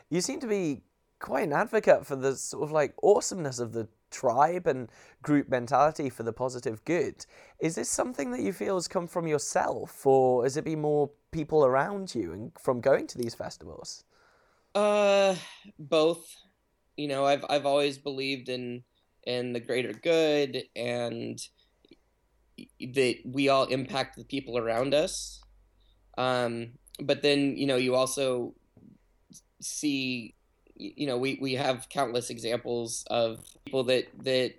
You 0.09 0.21
seem 0.21 0.39
to 0.41 0.47
be 0.47 0.83
quite 1.19 1.43
an 1.47 1.53
advocate 1.53 2.05
for 2.05 2.15
the 2.15 2.35
sort 2.35 2.63
of 2.63 2.71
like 2.71 2.95
awesomeness 3.03 3.59
of 3.59 3.73
the 3.73 3.87
tribe 4.11 4.67
and 4.67 4.89
group 5.21 5.49
mentality 5.49 6.09
for 6.09 6.23
the 6.23 6.33
positive 6.33 6.83
good. 6.85 7.25
Is 7.59 7.75
this 7.75 7.89
something 7.89 8.31
that 8.31 8.41
you 8.41 8.53
feel 8.53 8.75
has 8.75 8.87
come 8.87 9.07
from 9.07 9.27
yourself, 9.27 10.05
or 10.05 10.43
has 10.43 10.57
it 10.57 10.65
been 10.65 10.81
more 10.81 11.11
people 11.31 11.65
around 11.65 12.15
you 12.15 12.33
and 12.33 12.51
from 12.59 12.81
going 12.81 13.07
to 13.07 13.17
these 13.17 13.35
festivals? 13.35 14.05
Uh, 14.75 15.35
both. 15.79 16.35
You 16.95 17.07
know, 17.07 17.25
I've 17.25 17.45
I've 17.49 17.65
always 17.65 17.97
believed 17.97 18.49
in 18.49 18.83
in 19.27 19.51
the 19.51 19.59
greater 19.59 19.91
good 19.91 20.63
and 20.75 21.37
that 22.79 23.17
we 23.25 23.49
all 23.49 23.65
impact 23.65 24.15
the 24.17 24.23
people 24.23 24.57
around 24.57 24.93
us. 24.93 25.41
Um, 26.17 26.69
but 26.99 27.21
then 27.21 27.57
you 27.57 27.67
know 27.67 27.75
you 27.75 27.93
also 27.93 28.55
see 29.59 30.33
you 30.75 31.05
know 31.05 31.17
we 31.17 31.37
we 31.41 31.53
have 31.53 31.89
countless 31.89 32.29
examples 32.29 33.03
of 33.11 33.43
people 33.65 33.83
that 33.83 34.05
that 34.23 34.53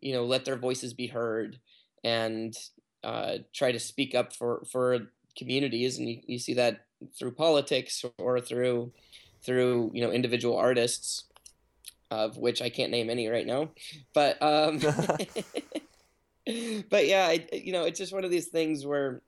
you 0.00 0.12
know 0.12 0.24
let 0.24 0.44
their 0.44 0.56
voices 0.56 0.94
be 0.94 1.06
heard 1.06 1.58
and 2.02 2.56
uh, 3.04 3.36
try 3.52 3.70
to 3.70 3.78
speak 3.78 4.14
up 4.14 4.34
for 4.34 4.64
for 4.72 4.98
communities 5.36 5.98
and 5.98 6.08
you, 6.08 6.20
you 6.26 6.38
see 6.38 6.54
that 6.54 6.86
through 7.16 7.32
politics 7.32 8.04
or 8.18 8.40
through 8.40 8.90
through 9.44 9.90
you 9.92 10.00
know 10.00 10.10
individual 10.10 10.56
artists 10.56 11.24
of 12.14 12.36
which 12.36 12.62
I 12.62 12.70
can't 12.70 12.92
name 12.92 13.10
any 13.10 13.28
right 13.28 13.46
now 13.46 13.70
but 14.14 14.36
um 14.42 14.78
but 16.90 17.06
yeah 17.06 17.26
I, 17.26 17.46
you 17.52 17.72
know 17.72 17.84
it's 17.84 17.98
just 17.98 18.12
one 18.12 18.24
of 18.24 18.30
these 18.30 18.48
things 18.48 18.86
where 18.86 19.22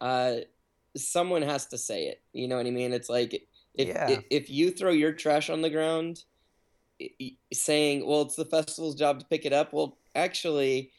uh 0.00 0.36
someone 0.96 1.42
has 1.42 1.66
to 1.66 1.78
say 1.78 2.06
it 2.06 2.22
you 2.32 2.48
know 2.48 2.56
what 2.56 2.66
I 2.66 2.70
mean 2.70 2.92
it's 2.92 3.08
like 3.08 3.46
if, 3.76 3.88
Yeah. 3.88 4.06
if 4.06 4.24
if 4.30 4.50
you 4.50 4.70
throw 4.70 4.92
your 4.92 5.12
trash 5.12 5.50
on 5.50 5.62
the 5.62 5.70
ground, 5.70 6.22
saying, 7.52 8.06
"Well, 8.06 8.22
it's 8.22 8.36
the 8.36 8.44
festival's 8.44 8.94
job 8.94 9.20
to 9.20 9.26
pick 9.26 9.44
it 9.44 9.52
up," 9.52 9.72
well, 9.72 9.98
actually, 10.14 10.92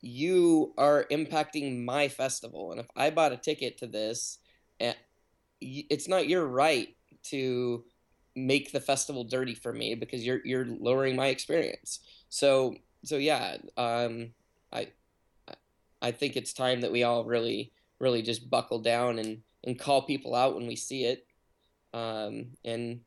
you 0.00 0.74
are 0.78 1.06
impacting 1.10 1.84
my 1.84 2.08
festival, 2.08 2.72
and 2.72 2.80
if 2.80 2.86
I 2.96 3.10
bought 3.10 3.32
a 3.32 3.36
ticket 3.36 3.78
to 3.78 3.86
this, 3.86 4.38
eh, 4.80 4.94
it's 5.60 6.08
not 6.08 6.28
your 6.28 6.46
right 6.46 6.96
to 7.24 7.84
make 8.34 8.72
the 8.72 8.80
festival 8.80 9.24
dirty 9.24 9.54
for 9.54 9.72
me 9.72 9.94
because 9.94 10.24
you're 10.24 10.40
you're 10.44 10.66
lowering 10.66 11.16
my 11.16 11.26
experience. 11.26 12.00
So 12.28 12.76
so 13.04 13.16
yeah, 13.16 13.56
um, 13.76 14.32
I 14.72 14.88
I 16.00 16.12
think 16.12 16.36
it's 16.36 16.52
time 16.52 16.80
that 16.80 16.92
we 16.92 17.02
all 17.02 17.24
really 17.24 17.72
really 17.98 18.22
just 18.22 18.50
buckle 18.50 18.80
down 18.80 19.18
and 19.18 19.42
and 19.64 19.78
call 19.78 20.02
people 20.02 20.34
out 20.34 20.54
when 20.56 20.66
we 20.66 20.76
see 20.76 21.04
it 21.04 21.26
um, 21.94 22.46
and 22.64 23.00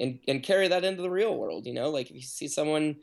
and 0.00 0.18
and 0.28 0.42
carry 0.42 0.68
that 0.68 0.84
into 0.84 1.02
the 1.02 1.10
real 1.10 1.36
world. 1.36 1.66
You 1.66 1.74
know, 1.74 1.90
like 1.90 2.10
if 2.10 2.16
you 2.16 2.22
see 2.22 2.48
someone 2.48 2.96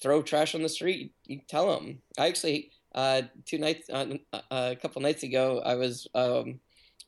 throw 0.00 0.22
trash 0.22 0.54
on 0.54 0.62
the 0.62 0.68
street, 0.68 1.14
you, 1.26 1.40
tell 1.48 1.72
them. 1.72 2.00
I 2.18 2.28
actually 2.28 2.70
uh, 2.94 3.22
two 3.46 3.58
nights 3.58 3.88
uh, 3.90 4.06
uh, 4.32 4.40
a 4.50 4.76
couple 4.76 5.02
nights 5.02 5.22
ago, 5.22 5.62
I 5.64 5.74
was 5.76 6.06
um, 6.14 6.60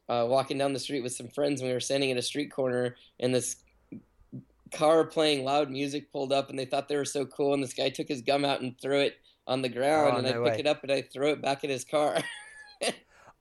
uh, 0.09 0.27
walking 0.29 0.59
down 0.59 0.73
the 0.73 0.79
street 0.79 1.03
with 1.03 1.13
some 1.13 1.29
friends, 1.29 1.61
and 1.61 1.69
we 1.69 1.75
were 1.75 1.81
standing 1.81 2.11
at 2.11 2.17
a 2.17 2.23
street 2.23 2.51
corner, 2.51 2.97
and 3.21 3.35
this 3.35 3.57
car 4.75 5.05
playing 5.05 5.45
loud 5.45 5.71
music 5.71 6.11
pulled 6.13 6.33
up, 6.33 6.51
and 6.51 6.59
they 6.59 6.65
thought 6.65 6.89
they 6.89 6.97
were 6.97 7.05
so 7.05 7.25
cool, 7.27 7.55
and 7.55 7.63
this 7.63 7.75
guy 7.75 7.89
took 7.91 8.09
his 8.09 8.23
gum 8.23 8.45
out 8.45 8.61
and 8.61 8.79
threw 8.81 9.01
it 9.01 9.15
on 9.47 9.63
the 9.63 9.69
ground, 9.69 10.15
Oh, 10.15 10.19
and 10.19 10.27
I 10.27 10.33
no 10.33 10.43
pick 10.45 10.53
way. 10.55 10.59
it 10.61 10.67
up 10.67 10.83
and 10.83 10.91
I 10.93 11.03
throw 11.03 11.29
it 11.31 11.43
back 11.43 11.65
in 11.65 11.71
his 11.71 11.85
car. 11.85 12.19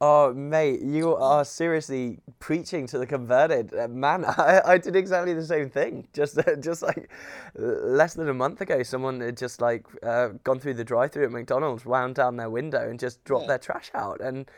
Oh, 0.02 0.34
mate, 0.34 0.82
you 0.82 1.16
are 1.16 1.46
seriously 1.46 2.20
preaching 2.40 2.88
to 2.88 2.98
the 2.98 3.06
converted. 3.06 3.74
Uh, 3.74 3.88
Man, 3.88 4.26
I, 4.28 4.62
I 4.66 4.78
did 4.78 4.98
exactly 4.98 5.34
the 5.34 5.46
same 5.46 5.70
thing. 5.70 6.10
Just 6.12 6.38
just 6.60 6.82
like 6.82 7.10
uh, 7.58 7.62
less 7.64 8.14
than 8.16 8.28
a 8.28 8.34
month 8.34 8.60
ago, 8.60 8.84
someone 8.84 9.22
had 9.22 9.38
just 9.38 9.62
like 9.62 9.86
uh, 10.04 10.30
gone 10.44 10.60
through 10.60 10.74
the 10.74 10.84
drive-through 10.84 11.24
at 11.26 11.32
McDonald's, 11.32 11.86
wound 11.86 12.16
down 12.16 12.36
their 12.36 12.50
window, 12.50 12.90
and 12.90 13.00
just 13.00 13.24
dropped 13.24 13.44
Yeah. 13.44 13.50
their 13.50 13.60
trash 13.60 13.92
out. 13.94 14.20
And 14.20 14.52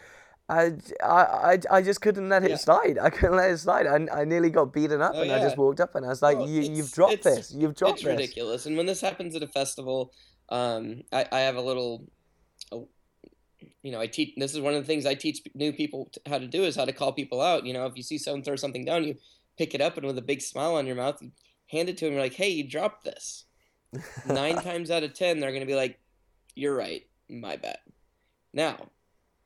I, 0.48 0.74
I, 1.04 1.08
I, 1.08 1.60
I 1.72 1.82
just 1.82 2.02
couldn't 2.02 2.30
let 2.30 2.44
it 2.44 2.60
slide. 2.60 3.00
I 3.00 3.10
couldn't 3.10 3.38
let 3.38 3.50
it 3.50 3.58
slide. 3.58 3.88
I, 3.88 4.22
I 4.22 4.26
nearly 4.26 4.52
got 4.52 4.72
beaten 4.72 5.02
up, 5.02 5.14
Oh, 5.16 5.22
and 5.22 5.32
I 5.32 5.40
just 5.40 5.58
walked 5.58 5.80
up 5.80 5.96
and 5.96 6.06
I 6.06 6.10
was 6.10 6.22
like, 6.22 6.38
Oh, 6.38 6.46
you, 6.46 6.62
you've 6.62 6.92
dropped 6.92 7.24
this. 7.24 7.52
You've 7.52 7.76
dropped 7.76 8.00
it's 8.00 8.04
this. 8.04 8.12
It's 8.12 8.22
ridiculous. 8.22 8.66
And 8.68 8.78
when 8.78 8.86
this 8.86 9.02
happens 9.02 9.36
at 9.36 9.42
a 9.42 9.48
festival, 9.48 10.14
um, 10.50 11.02
I, 11.12 11.26
I 11.32 11.40
have 11.40 11.56
a 11.56 11.62
little, 11.62 12.06
you 13.82 13.92
know, 13.92 14.00
I 14.00 14.08
teach. 14.08 14.34
This 14.38 14.54
is 14.54 14.62
one 14.62 14.74
of 14.76 14.82
the 14.82 14.88
things 14.88 15.06
I 15.06 15.16
teach 15.16 15.42
new 15.54 15.74
people 15.74 16.12
how 16.28 16.38
to 16.38 16.48
do 16.48 16.64
is 16.64 16.76
how 16.76 16.86
to 16.86 16.94
call 16.94 17.12
people 17.12 17.42
out. 17.42 17.66
You 17.66 17.74
know, 17.74 17.86
if 17.86 17.96
you 17.96 18.04
see 18.04 18.18
someone 18.18 18.44
throw 18.44 18.56
something 18.56 18.86
down, 18.86 19.04
you 19.04 19.16
pick 19.58 19.74
it 19.74 19.82
up 19.82 19.98
and 19.98 20.06
with 20.06 20.18
a 20.18 20.24
big 20.24 20.42
smile 20.42 20.76
on 20.76 20.86
your 20.86 20.96
mouth, 20.96 21.22
you 21.22 21.32
hand 21.68 21.90
it 21.90 21.98
to 21.98 22.06
them. 22.06 22.14
You're 22.14 22.22
like, 22.22 22.34
"Hey, 22.34 22.50
you 22.50 22.68
dropped 22.68 23.04
this." 23.04 23.46
Nine 24.28 24.62
times 24.62 24.92
out 24.92 25.04
of 25.04 25.14
ten, 25.14 25.40
they're 25.40 25.54
gonna 25.54 25.66
be 25.66 25.76
like, 25.76 26.00
"You're 26.54 26.76
right, 26.76 27.04
my 27.30 27.56
bad." 27.58 27.78
Now, 28.54 28.90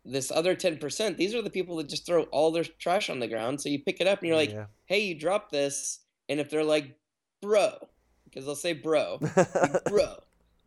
this 0.05 0.31
other 0.31 0.55
ten 0.55 0.77
percent, 0.77 1.17
these 1.17 1.35
are 1.35 1.41
the 1.41 1.49
people 1.49 1.75
that 1.77 1.89
just 1.89 2.05
throw 2.05 2.23
all 2.25 2.51
their 2.51 2.63
trash 2.63 3.09
on 3.09 3.19
the 3.19 3.27
ground. 3.27 3.61
So 3.61 3.69
you 3.69 3.79
pick 3.79 3.99
it 4.01 4.07
up 4.07 4.19
and 4.19 4.27
you're 4.27 4.37
like, 4.37 4.51
Yeah. 4.51 4.65
hey, 4.85 4.99
you 4.99 5.15
dropped 5.15 5.51
this. 5.51 5.99
And 6.29 6.39
if 6.39 6.49
they're 6.49 6.63
like, 6.63 6.95
bro, 7.41 7.71
because 8.25 8.45
they'll 8.45 8.55
say 8.55 8.73
bro, 8.73 9.19
bro, 9.89 10.15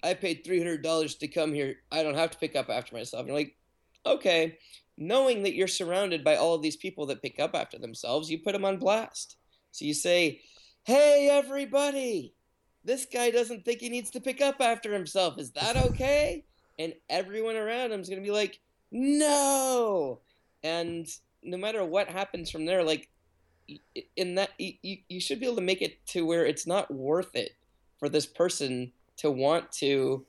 I 0.03 0.15
paid 0.15 0.45
$300 0.45 1.19
to 1.19 1.29
come 1.29 1.55
here. 1.55 1.77
I 1.91 2.03
don't 2.03 2.17
have 2.17 2.33
to 2.33 2.39
pick 2.39 2.57
up 2.57 2.69
after 2.69 2.95
myself. 2.97 3.21
And 3.21 3.29
you're 3.29 3.37
like, 3.37 3.57
okay. 4.05 4.59
Knowing 4.99 5.45
that 5.45 5.55
you're 5.55 5.69
surrounded 5.69 6.23
by 6.25 6.37
all 6.37 6.55
of 6.55 6.63
these 6.63 6.77
people 6.77 7.07
that 7.07 7.23
pick 7.23 7.39
up 7.41 7.55
after 7.55 7.79
themselves, 7.79 8.31
you 8.31 8.39
put 8.39 8.53
them 8.53 8.65
on 8.65 8.79
blast. 8.79 9.37
So 9.71 9.85
you 9.85 9.95
say, 9.95 10.41
hey, 10.85 11.29
everybody, 11.31 12.35
this 12.85 13.07
guy 13.07 13.31
doesn't 13.31 13.65
think 13.65 13.81
he 13.81 13.89
needs 13.89 14.11
to 14.11 14.21
pick 14.21 14.41
up 14.41 14.57
after 14.61 14.93
himself. 14.93 15.39
Is 15.39 15.53
that 15.53 15.77
okay? 15.87 16.45
and 16.79 16.95
everyone 17.09 17.55
around 17.55 17.93
him 17.93 18.01
is 18.01 18.09
going 18.09 18.21
to 18.21 18.27
be 18.27 18.33
like, 18.33 18.59
no. 18.93 20.21
And 20.63 21.07
no 21.43 21.57
matter 21.57 21.85
what 21.85 22.09
happens 22.09 22.51
from 22.51 22.67
there, 22.67 22.85
like, 22.85 23.09
in 24.17 24.35
that 24.37 24.51
you, 24.59 24.99
you 25.09 25.21
should 25.21 25.41
be 25.41 25.47
able 25.47 25.57
to 25.57 25.63
make 25.63 25.83
it 25.83 26.05
to 26.07 26.27
where 26.27 26.45
it's 26.45 26.67
not 26.67 26.93
worth 26.93 27.35
it 27.35 27.53
for 27.99 28.09
this 28.09 28.27
person 28.27 28.93
to 29.17 29.31
want 29.31 29.73
to 29.73 30.27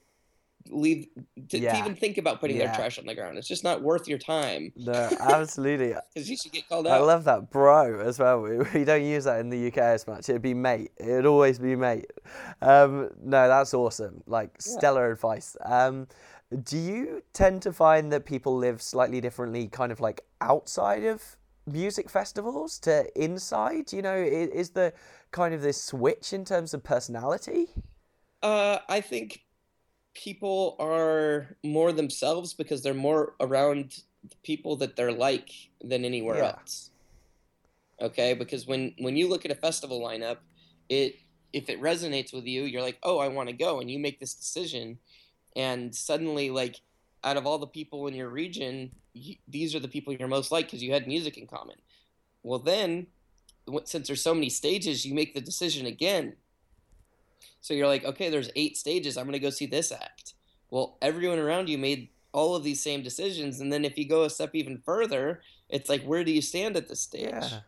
leave 0.69 1.07
to, 1.49 1.59
to 1.59 1.77
even 1.77 1.93
think 1.93 2.17
about 2.17 2.39
putting 2.39 2.55
Yeah. 2.55 2.67
their 2.67 2.75
trash 2.75 2.97
on 2.97 3.05
the 3.05 3.13
ground 3.15 3.37
it's 3.37 3.49
just 3.49 3.65
not 3.65 3.81
worth 3.81 4.07
your 4.07 4.17
time 4.19 4.71
no, 4.77 5.09
absolutely. 5.19 5.93
because 6.13 6.29
you 6.29 6.37
should 6.37 6.53
get 6.53 6.69
called 6.69 6.87
out 6.87 7.01
I 7.01 7.03
love 7.03 7.25
that, 7.25 7.49
bro, 7.51 7.99
as 7.99 8.17
well. 8.17 8.41
We, 8.41 8.59
we 8.73 8.85
don't 8.85 9.03
use 9.03 9.25
that 9.25 9.39
in 9.41 9.49
the 9.49 9.67
UK 9.67 9.77
as 9.77 10.07
much. 10.07 10.29
It'd 10.29 10.41
be 10.41 10.53
mate. 10.53 10.91
It'd 10.97 11.25
always 11.25 11.59
be 11.59 11.75
mate. 11.75 12.05
Um, 12.61 13.09
no, 13.21 13.47
that's 13.49 13.73
awesome. 13.73 14.23
Like 14.25 14.51
Yeah. 14.65 14.77
stellar 14.77 15.11
advice. 15.11 15.57
Um, 15.65 16.07
do 16.63 16.77
you 16.77 17.23
tend 17.33 17.61
to 17.63 17.73
find 17.73 18.11
that 18.11 18.25
people 18.25 18.55
live 18.57 18.81
slightly 18.81 19.21
differently, 19.21 19.67
kind 19.67 19.91
of 19.91 19.99
like 19.99 20.21
outside 20.41 21.03
of 21.05 21.37
music 21.65 22.09
festivals 22.09 22.79
to 22.79 23.05
inside? 23.21 23.93
You 23.93 24.01
know, 24.01 24.15
is, 24.15 24.49
is 24.49 24.69
the 24.71 24.93
kind 25.31 25.53
of 25.53 25.61
this 25.61 25.81
switch 25.83 26.33
in 26.33 26.45
terms 26.45 26.73
of 26.73 26.83
personality? 26.83 27.69
uh, 28.41 28.79
i 28.89 29.01
think 29.01 29.45
people 30.13 30.75
are 30.79 31.55
more 31.63 31.91
themselves 31.91 32.53
because 32.53 32.83
they're 32.83 32.93
more 32.93 33.35
around 33.39 34.03
the 34.29 34.35
people 34.43 34.75
that 34.77 34.95
they're 34.95 35.11
like 35.11 35.51
than 35.81 36.05
anywhere 36.05 36.37
Yeah. 36.37 36.51
else 36.59 36.91
okay 38.01 38.33
because 38.33 38.67
when 38.67 38.93
when 38.99 39.15
you 39.15 39.27
look 39.29 39.45
at 39.45 39.51
a 39.51 39.55
festival 39.55 40.01
lineup 40.01 40.37
it 40.89 41.15
if 41.53 41.69
it 41.69 41.81
resonates 41.81 42.33
with 42.33 42.45
you 42.45 42.63
you're 42.63 42.81
like 42.81 42.97
oh 43.03 43.19
i 43.19 43.27
want 43.27 43.49
to 43.49 43.55
go 43.55 43.79
and 43.79 43.89
you 43.89 43.99
make 43.99 44.19
this 44.19 44.33
decision 44.33 44.97
and 45.55 45.93
suddenly 45.93 46.49
like 46.49 46.81
out 47.23 47.37
of 47.37 47.45
all 47.45 47.57
the 47.57 47.67
people 47.67 48.07
in 48.07 48.15
your 48.15 48.29
region 48.29 48.91
you, 49.13 49.35
these 49.47 49.75
are 49.75 49.79
the 49.79 49.87
people 49.87 50.13
you're 50.13 50.27
most 50.27 50.51
like 50.51 50.65
because 50.65 50.83
you 50.83 50.91
had 50.91 51.07
music 51.07 51.37
in 51.37 51.47
common. 51.47 51.75
Well 52.41 52.59
then 52.59 53.07
since 53.85 54.07
there's 54.07 54.21
so 54.21 54.33
many 54.33 54.49
stages 54.49 55.05
you 55.05 55.13
make 55.13 55.33
the 55.33 55.41
decision 55.41 55.85
again. 55.85 56.35
So 57.61 57.73
you're 57.73 57.87
like 57.87 58.03
okay 58.03 58.29
there's 58.29 58.49
eight 58.55 58.77
stages. 58.77 59.17
I'm 59.17 59.25
going 59.25 59.33
to 59.33 59.39
go 59.39 59.49
see 59.49 59.65
this 59.67 59.91
act. 59.91 60.33
Well 60.69 60.97
everyone 61.01 61.39
around 61.39 61.69
you 61.69 61.77
made 61.77 62.09
all 62.31 62.55
of 62.55 62.63
these 62.63 62.81
same 62.81 63.03
decisions. 63.03 63.59
And 63.59 63.71
then 63.71 63.85
if 63.85 63.97
you 63.97 64.07
go 64.07 64.23
a 64.23 64.29
step 64.29 64.55
even 64.55 64.81
further 64.83 65.41
it's 65.69 65.89
like 65.89 66.03
where 66.03 66.23
do 66.23 66.31
you 66.31 66.41
stand 66.41 66.77
at 66.77 66.87
this 66.87 67.01
stage? 67.01 67.31
Yeah. 67.31 67.59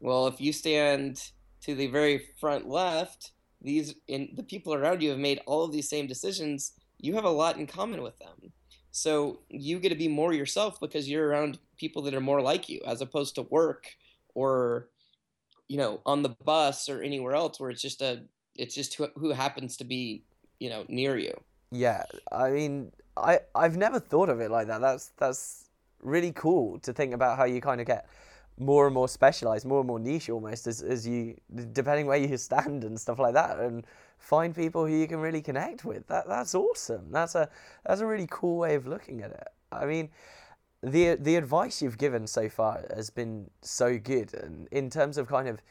well, 0.00 0.26
if 0.26 0.40
you 0.40 0.52
stand 0.52 1.30
to 1.62 1.74
the 1.74 1.86
very 1.86 2.26
front 2.38 2.68
left, 2.68 3.32
these 3.60 3.94
in 4.08 4.30
the 4.34 4.42
people 4.42 4.74
around 4.74 5.02
you 5.02 5.10
have 5.10 5.18
made 5.18 5.40
all 5.46 5.64
of 5.64 5.72
these 5.72 5.88
same 5.88 6.06
decisions. 6.06 6.72
You 7.02 7.14
have 7.14 7.24
a 7.24 7.30
lot 7.30 7.58
in 7.58 7.66
common 7.66 8.02
with 8.02 8.18
them. 8.18 8.52
So 8.92 9.40
you 9.48 9.78
get 9.78 9.90
to 9.90 9.94
be 9.94 10.08
more 10.08 10.32
yourself 10.32 10.80
because 10.80 11.08
you're 11.08 11.28
around 11.28 11.58
people 11.76 12.00
that 12.02 12.14
are 12.14 12.20
more 12.20 12.40
like 12.40 12.68
you, 12.68 12.80
as 12.86 13.02
opposed 13.02 13.34
to 13.34 13.42
work 13.42 13.94
or 14.34 14.88
you 15.68 15.76
know 15.76 16.00
on 16.06 16.22
the 16.22 16.30
bus 16.44 16.88
or 16.88 17.02
anywhere 17.02 17.34
else 17.34 17.58
where 17.58 17.70
it's 17.70 17.82
just 17.82 18.02
a 18.02 18.22
it's 18.56 18.74
just 18.74 18.94
who, 18.94 19.08
who 19.16 19.30
happens 19.30 19.76
to 19.78 19.84
be 19.84 20.22
you 20.60 20.70
know 20.70 20.84
near 20.88 21.18
you. 21.18 21.34
Yeah, 21.70 22.04
I 22.30 22.50
mean, 22.50 22.92
I 23.16 23.40
I've 23.54 23.76
never 23.76 23.98
thought 23.98 24.28
of 24.28 24.40
it 24.40 24.50
like 24.50 24.68
that. 24.68 24.80
That's 24.80 25.12
that's 25.18 25.68
really 26.02 26.32
cool 26.32 26.78
to 26.80 26.92
think 26.92 27.14
about 27.14 27.38
how 27.38 27.44
you 27.44 27.60
kind 27.60 27.80
of 27.80 27.86
get 27.86 28.06
more 28.64 28.86
and 28.86 28.94
more 28.94 29.08
specialized, 29.08 29.66
more 29.66 29.80
and 29.80 29.86
more 29.86 29.98
niche 29.98 30.30
almost 30.30 30.66
as 30.66 30.82
as 30.82 31.06
you 31.06 31.36
depending 31.72 32.06
where 32.06 32.18
you 32.18 32.36
stand 32.36 32.84
and 32.84 32.98
stuff 33.00 33.18
like 33.18 33.34
that, 33.34 33.58
and 33.58 33.86
find 34.18 34.54
people 34.54 34.86
who 34.86 34.94
you 34.94 35.06
can 35.06 35.18
really 35.18 35.42
connect 35.42 35.84
with. 35.84 36.06
That 36.06 36.28
that's 36.28 36.54
awesome. 36.54 37.10
That's 37.10 37.34
a 37.34 37.48
that's 37.84 38.00
a 38.00 38.06
really 38.06 38.28
cool 38.30 38.58
way 38.58 38.74
of 38.74 38.86
looking 38.86 39.22
at 39.22 39.30
it. 39.30 39.48
I 39.70 39.86
mean. 39.86 40.10
The, 40.84 41.14
the 41.14 41.36
advice 41.36 41.80
you've 41.80 41.96
given 41.96 42.26
so 42.26 42.48
far 42.48 42.84
has 42.92 43.08
been 43.08 43.48
so 43.60 44.00
good 44.00 44.34
and 44.34 44.66
in 44.72 44.90
terms 44.90 45.16
of 45.16 45.28
kind 45.28 45.46
of 45.46 45.62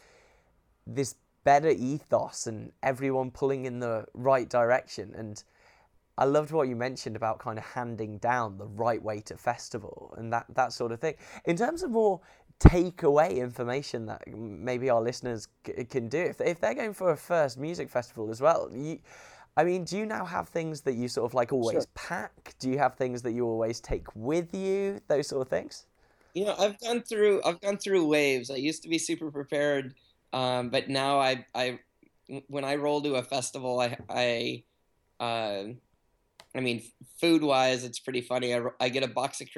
this 0.87 1.15
better 1.43 1.67
ethos 1.67 2.47
and 2.47 2.71
everyone 2.81 3.29
pulling 3.29 3.65
in 3.65 3.81
the 3.81 4.05
right 4.13 4.49
direction 4.49 5.13
and 5.13 5.43
I 6.17 6.25
loved 6.25 6.51
what 6.51 6.67
you 6.67 6.75
mentioned 6.75 7.15
about 7.15 7.39
kind 7.39 7.57
of 7.57 7.65
handing 7.65 8.17
down 8.19 8.57
the 8.57 8.67
right 8.67 9.01
way 9.01 9.21
to 9.21 9.37
festival 9.37 10.13
and 10.17 10.31
that, 10.33 10.45
that 10.53 10.71
sort 10.73 10.91
of 10.91 10.99
thing. 10.99 11.15
In 11.45 11.55
terms 11.55 11.83
of 11.83 11.91
more 11.91 12.19
takeaway 12.61 13.37
information 13.37 14.05
that 14.05 14.21
maybe 14.27 14.89
our 14.89 15.01
listeners 15.01 15.47
c- 15.65 15.83
can 15.85 16.07
do, 16.07 16.19
if, 16.19 16.39
if 16.39 16.59
they're 16.59 16.75
going 16.75 16.93
for 16.93 17.11
a 17.11 17.17
first 17.17 17.57
music 17.57 17.89
festival 17.89 18.29
as 18.29 18.39
well, 18.39 18.69
you, 18.71 18.99
I 19.57 19.63
mean, 19.63 19.83
do 19.83 19.97
you 19.97 20.05
now 20.05 20.25
have 20.25 20.47
things 20.47 20.81
that 20.81 20.93
you 20.93 21.07
sort 21.07 21.29
of 21.29 21.33
like 21.33 21.51
always 21.51 21.73
sure. 21.73 21.85
pack? 21.95 22.53
Do 22.59 22.69
you 22.69 22.77
have 22.77 22.95
things 22.95 23.21
that 23.23 23.31
you 23.31 23.45
always 23.45 23.79
take 23.79 24.05
with 24.15 24.53
you? 24.53 25.01
Those 25.07 25.27
sort 25.27 25.41
of 25.41 25.47
things? 25.49 25.85
You 26.33 26.45
know, 26.45 26.55
I've 26.57 26.79
gone 26.79 27.01
through 27.01 27.41
I've 27.43 27.59
gone 27.59 27.77
through 27.77 28.07
waves. 28.07 28.49
I 28.49 28.55
used 28.55 28.83
to 28.83 28.89
be 28.89 28.97
super 28.97 29.29
prepared, 29.31 29.95
um, 30.31 30.69
but 30.69 30.87
now 30.87 31.19
I 31.19 31.45
I 31.53 31.79
when 32.47 32.63
I 32.63 32.75
roll 32.75 33.01
to 33.01 33.15
a 33.15 33.23
festival, 33.23 33.81
I 33.81 33.97
I 34.09 34.63
uh, 35.19 35.73
I 36.55 36.59
mean, 36.59 36.83
food 37.19 37.43
wise, 37.43 37.83
it's 37.83 37.99
pretty 37.99 38.21
funny. 38.21 38.55
I, 38.55 38.61
I 38.79 38.89
get 38.89 39.03
a 39.03 39.07
box 39.07 39.41
of 39.41 39.49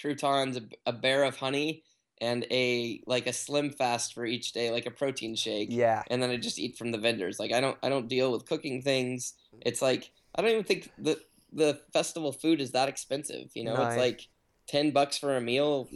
croutons, 0.00 0.56
a, 0.56 0.62
a 0.86 0.92
bear 0.92 1.24
of 1.24 1.36
honey, 1.36 1.82
and 2.20 2.46
a 2.50 3.02
like 3.06 3.26
a 3.26 3.32
slim 3.32 3.70
fast 3.70 4.14
for 4.14 4.24
each 4.24 4.52
day, 4.52 4.70
like 4.70 4.86
a 4.86 4.90
protein 4.90 5.34
shake. 5.34 5.68
Yeah. 5.70 6.02
And 6.10 6.22
then 6.22 6.30
I 6.30 6.36
just 6.36 6.58
eat 6.58 6.76
from 6.76 6.92
the 6.92 6.98
vendors. 6.98 7.38
Like 7.38 7.52
I 7.52 7.60
don't 7.60 7.76
I 7.82 7.88
don't 7.88 8.08
deal 8.08 8.32
with 8.32 8.46
cooking 8.46 8.82
things. 8.82 9.34
It's 9.60 9.82
like 9.82 10.10
I 10.34 10.42
don't 10.42 10.50
even 10.50 10.64
think 10.64 10.90
the 10.98 11.20
the 11.52 11.80
festival 11.92 12.32
food 12.32 12.60
is 12.60 12.72
that 12.72 12.88
expensive. 12.88 13.50
You 13.54 13.64
know, 13.64 13.74
it's 13.86 13.96
like 13.96 14.28
ten 14.66 14.90
bucks 14.90 15.18
for 15.18 15.36
a 15.36 15.40
meal 15.40 15.88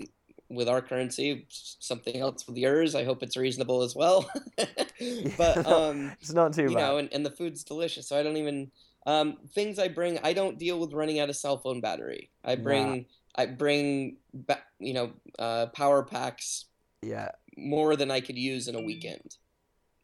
with 0.49 0.69
our 0.69 0.81
currency. 0.81 1.47
Something 1.51 2.17
else 2.17 2.47
with 2.47 2.57
yours. 2.57 2.95
I 2.95 3.05
hope 3.05 3.23
it's 3.23 3.37
reasonable 3.37 3.83
as 3.83 3.95
well. 3.95 4.31
but 5.37 5.67
um, 5.67 6.13
it's 6.21 6.33
not 6.33 6.53
too 6.53 6.63
you 6.63 6.75
bad. 6.75 6.81
know, 6.81 6.99
and, 6.99 7.09
and 7.13 7.25
the 7.25 7.31
food's 7.31 7.65
delicious. 7.65 8.09
So 8.09 8.19
I 8.19 8.23
don't 8.23 8.37
even 8.37 8.71
um, 9.07 9.37
things 9.53 9.79
I 9.79 9.89
bring, 9.89 10.19
I 10.23 10.33
don't 10.33 10.59
deal 10.59 10.79
with 10.79 10.93
running 10.93 11.21
out 11.21 11.29
of 11.29 11.37
cell 11.37 11.59
phone 11.59 11.81
battery. 11.81 12.31
I 12.45 12.57
bring, 12.57 13.07
I 13.35 13.47
bring, 13.47 14.17
back, 14.33 14.65
you 14.79 14.95
know, 14.95 15.13
uh, 15.39 15.67
power 15.67 16.03
packs. 16.03 16.67
Yeah. 17.03 17.31
More 17.57 17.97
than 17.97 18.11
I 18.11 18.21
could 18.21 18.39
use 18.39 18.69
in 18.69 18.75
a 18.75 18.83
weekend. 18.83 19.37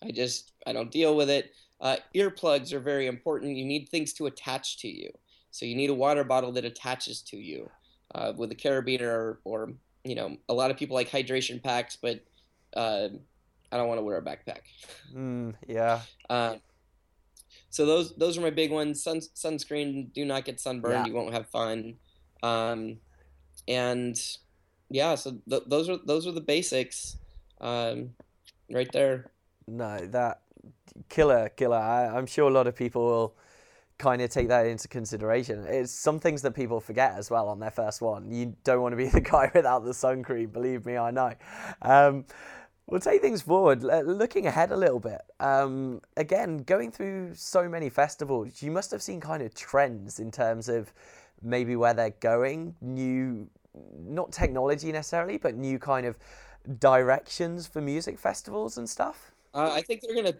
I 0.02 0.10
just, 0.10 0.52
I 0.66 0.72
don't 0.72 0.90
deal 0.90 1.16
with 1.16 1.30
it. 1.30 1.52
Uh, 1.80 1.96
earplugs 2.14 2.72
are 2.72 2.80
very 2.80 3.06
important. 3.06 3.56
You 3.56 3.64
need 3.64 3.88
things 3.88 4.12
to 4.14 4.26
attach 4.26 4.78
to 4.78 4.88
you. 4.88 5.10
So 5.50 5.66
you 5.66 5.75
need 5.75 5.90
a 5.90 5.94
water 5.94 6.25
bottle 6.25 6.52
that 6.52 6.64
attaches 6.64 7.22
to 7.22 7.37
you 7.37 7.70
uh, 8.14 8.32
with 8.37 8.52
a 8.52 8.54
carabiner 8.54 9.02
or, 9.02 9.40
or, 9.44 9.72
you 10.04 10.14
know, 10.14 10.37
a 10.49 10.54
lot 10.54 10.70
of 10.70 10.76
people 10.76 10.94
like 10.94 11.10
hydration 11.10 11.62
packs, 11.62 11.96
but 12.00 12.25
uh, 12.76 13.08
I 13.72 13.76
don't 13.76 13.88
want 13.88 13.99
to 13.99 14.04
wear 14.04 14.18
a 14.18 14.22
backpack. 14.22 14.62
Mm, 15.14 15.54
yeah. 15.66 16.00
Uh, 16.28 16.56
so 17.70 17.87
those 17.87 18.14
those 18.14 18.38
are 18.38 18.40
my 18.40 18.50
big 18.50 18.70
ones. 18.70 19.02
Sun, 19.02 19.20
sunscreen. 19.34 20.12
Do 20.12 20.25
not 20.25 20.44
get 20.44 20.60
sunburned. 20.60 20.94
Yeah. 20.94 21.06
You 21.06 21.12
won't 21.12 21.32
have 21.34 21.49
fun. 21.49 21.96
Um, 22.42 22.99
and 23.70 24.20
yeah, 24.90 25.14
so 25.14 25.38
th- 25.48 25.62
those 25.66 25.88
are 25.88 25.98
those 26.04 26.26
are 26.26 26.32
the 26.32 26.40
basics, 26.40 27.16
um, 27.60 28.10
right 28.70 28.90
there. 28.92 29.30
No, 29.66 29.98
that 29.98 30.42
killer, 31.08 31.49
killer. 31.50 31.78
I, 31.78 32.08
I'm 32.08 32.26
sure 32.26 32.49
a 32.49 32.52
lot 32.52 32.66
of 32.66 32.75
people 32.75 33.04
will 33.04 33.34
kind 33.99 34.21
of 34.23 34.30
take 34.30 34.49
that 34.49 34.66
into 34.66 34.88
consideration. 34.88 35.64
It's 35.68 35.92
some 35.92 36.18
things 36.18 36.42
that 36.42 36.52
people 36.52 36.80
forget 36.80 37.14
as 37.16 37.30
well 37.30 37.49
on 37.49 37.60
their 37.60 37.71
first 37.71 38.02
one. 38.02 38.32
You 38.32 38.56
don't 38.64 38.82
want 38.82 38.92
to 38.92 38.97
be 38.97 39.08
the 39.08 39.21
guy 39.32 39.50
without 39.54 39.84
the 39.84 39.95
sun 39.95 40.23
cream. 40.23 40.50
Believe 40.50 40.84
me, 40.84 40.97
I 40.97 41.10
know. 41.10 41.34
Um, 41.82 42.25
We'll 42.90 43.00
take 43.00 43.21
things 43.23 43.40
forward. 43.42 43.84
Looking 43.84 44.49
ahead 44.49 44.73
a 44.73 44.76
little 44.76 44.99
bit, 44.99 45.21
um, 45.38 46.00
again, 46.16 46.58
going 46.58 46.90
through 46.90 47.36
so 47.36 47.68
many 47.68 47.88
festivals, 47.88 48.60
you 48.62 48.73
must 48.73 48.90
have 48.90 49.00
seen 49.00 49.21
kind 49.21 49.45
of 49.45 49.54
trends 49.54 50.18
in 50.18 50.32
terms 50.32 50.68
of 50.68 50.92
maybe 51.40 51.76
where 51.76 51.95
they're 51.95 52.10
going, 52.18 52.75
new, 52.80 53.49
not 53.99 54.32
technology 54.32 54.93
necessarily, 54.93 55.38
but 55.38 55.54
new 55.54 55.78
kind 55.78 56.06
of 56.06 56.16
directions 56.78 57.66
for 57.66 57.80
music 57.80 58.19
festivals 58.19 58.78
and 58.78 58.88
stuff. 58.88 59.32
Uh, 59.54 59.71
I 59.73 59.82
think 59.82 60.02
they're 60.02 60.14
gonna. 60.14 60.34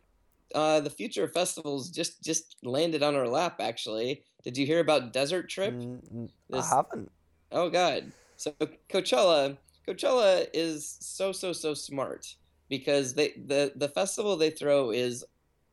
Uh, 0.53 0.81
the 0.81 0.90
future 0.90 1.24
of 1.24 1.33
festivals 1.33 1.90
just 1.90 2.22
just 2.22 2.57
landed 2.62 3.03
on 3.03 3.14
our 3.14 3.29
lap. 3.29 3.57
Actually, 3.61 4.22
did 4.42 4.57
you 4.57 4.66
hear 4.66 4.81
about 4.81 5.12
Desert 5.12 5.48
Trip? 5.48 5.74
Mm, 5.74 6.29
this... 6.48 6.70
I 6.70 6.76
haven't. 6.76 7.11
Oh 7.53 7.70
God! 7.70 8.12
So 8.37 8.53
Coachella, 8.88 9.57
Coachella 9.87 10.46
is 10.53 10.96
so 11.00 11.33
so 11.33 11.53
so 11.53 11.74
smart 11.74 12.35
because 12.68 13.14
they 13.14 13.35
the 13.46 13.72
the 13.76 13.88
festival 13.88 14.37
they 14.37 14.50
throw 14.50 14.90
is 14.90 15.24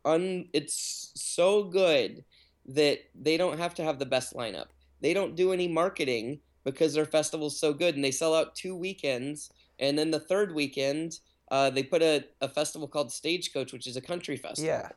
un 0.05 0.47
it's 0.53 1.11
so 1.15 1.63
good 1.63 2.23
that 2.65 2.99
they 3.15 3.37
don't 3.37 3.57
have 3.57 3.73
to 3.75 3.83
have 3.83 3.99
the 3.99 4.05
best 4.05 4.33
lineup. 4.33 4.67
They 5.01 5.13
don't 5.13 5.35
do 5.35 5.53
any 5.53 5.67
marketing 5.67 6.39
because 6.67 6.93
their 6.93 7.05
festival's 7.05 7.57
so 7.57 7.73
good 7.73 7.95
and 7.95 8.03
they 8.03 8.11
sell 8.11 8.35
out 8.35 8.55
two 8.55 8.75
weekends 8.75 9.49
and 9.79 9.97
then 9.97 10.11
the 10.11 10.19
third 10.19 10.53
weekend 10.53 11.19
uh, 11.49 11.69
they 11.69 11.81
put 11.83 12.01
a, 12.01 12.25
a 12.41 12.49
festival 12.49 12.89
called 12.89 13.09
Stagecoach, 13.09 13.71
which 13.71 13.87
is 13.87 13.95
a 13.95 14.01
country 14.01 14.35
festival. 14.35 14.67
Yeah. 14.67 14.89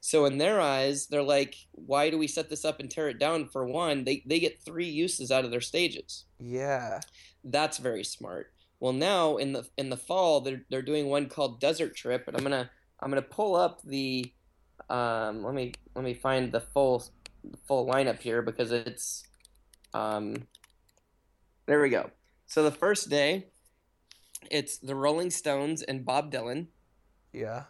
So 0.00 0.24
in 0.24 0.38
their 0.38 0.58
eyes, 0.58 1.06
they're 1.06 1.22
like, 1.22 1.54
why 1.72 2.08
do 2.08 2.16
we 2.16 2.26
set 2.26 2.48
this 2.48 2.64
up 2.64 2.80
and 2.80 2.90
tear 2.90 3.10
it 3.10 3.18
down? 3.18 3.46
For 3.48 3.66
one, 3.66 4.04
they, 4.04 4.22
they 4.24 4.40
get 4.40 4.62
three 4.62 4.88
uses 4.88 5.30
out 5.30 5.44
of 5.44 5.50
their 5.50 5.60
stages. 5.60 6.24
Yeah. 6.38 7.00
That's 7.44 7.76
very 7.76 8.04
smart. 8.04 8.52
Well, 8.80 8.92
now 8.92 9.36
in 9.36 9.52
the 9.52 9.66
in 9.76 9.90
the 9.90 9.96
fall, 9.96 10.40
they're 10.40 10.62
they're 10.70 10.82
doing 10.82 11.08
one 11.08 11.28
called 11.28 11.60
Desert 11.60 11.96
Trip, 11.96 12.28
and 12.28 12.36
I'm 12.36 12.44
gonna 12.44 12.70
I'm 13.00 13.10
gonna 13.10 13.22
pull 13.22 13.56
up 13.56 13.82
the 13.82 14.32
um, 14.88 15.42
let 15.42 15.52
me 15.52 15.72
let 15.96 16.04
me 16.04 16.14
find 16.14 16.52
the 16.52 16.60
full 16.60 17.04
full 17.66 17.88
lineup 17.88 18.20
here 18.20 18.40
because 18.40 18.70
it's 18.70 19.24
um, 19.94 20.46
there 21.68 21.82
we 21.82 21.90
go. 21.90 22.10
So 22.46 22.62
the 22.62 22.72
first 22.72 23.10
day, 23.10 23.44
it's 24.50 24.78
the 24.78 24.94
Rolling 24.94 25.30
Stones 25.30 25.82
and 25.82 26.04
Bob 26.04 26.32
Dylan. 26.32 26.68
Yeah. 27.32 27.64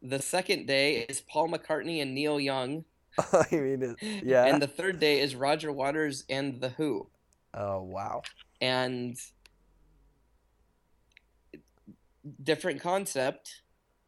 The 0.00 0.22
second 0.22 0.66
day 0.66 1.04
is 1.08 1.20
Paul 1.20 1.48
McCartney 1.48 2.00
and 2.00 2.14
Neil 2.14 2.38
Young. 2.38 2.84
I 3.18 3.46
mean, 3.50 3.82
it, 3.82 4.22
yeah. 4.24 4.44
And 4.44 4.62
the 4.62 4.68
third 4.68 5.00
day 5.00 5.20
is 5.20 5.34
Roger 5.34 5.72
Waters 5.72 6.24
and 6.30 6.60
The 6.60 6.68
Who. 6.70 7.08
Oh 7.52 7.82
wow. 7.82 8.22
And 8.60 9.16
different 12.42 12.80
concept, 12.80 13.62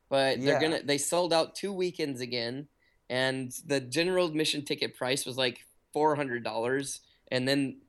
but 0.08 0.40
they're 0.40 0.60
gonna 0.60 0.82
they 0.84 0.98
sold 0.98 1.32
out 1.32 1.54
two 1.54 1.72
weekends 1.72 2.20
again, 2.20 2.68
and 3.10 3.52
the 3.66 3.80
general 3.80 4.26
admission 4.26 4.64
ticket 4.64 4.96
price 4.96 5.26
was 5.26 5.36
like 5.36 5.64
four 5.92 6.16
hundred 6.16 6.42
dollars, 6.42 7.00
and 7.30 7.46
then 7.46 7.80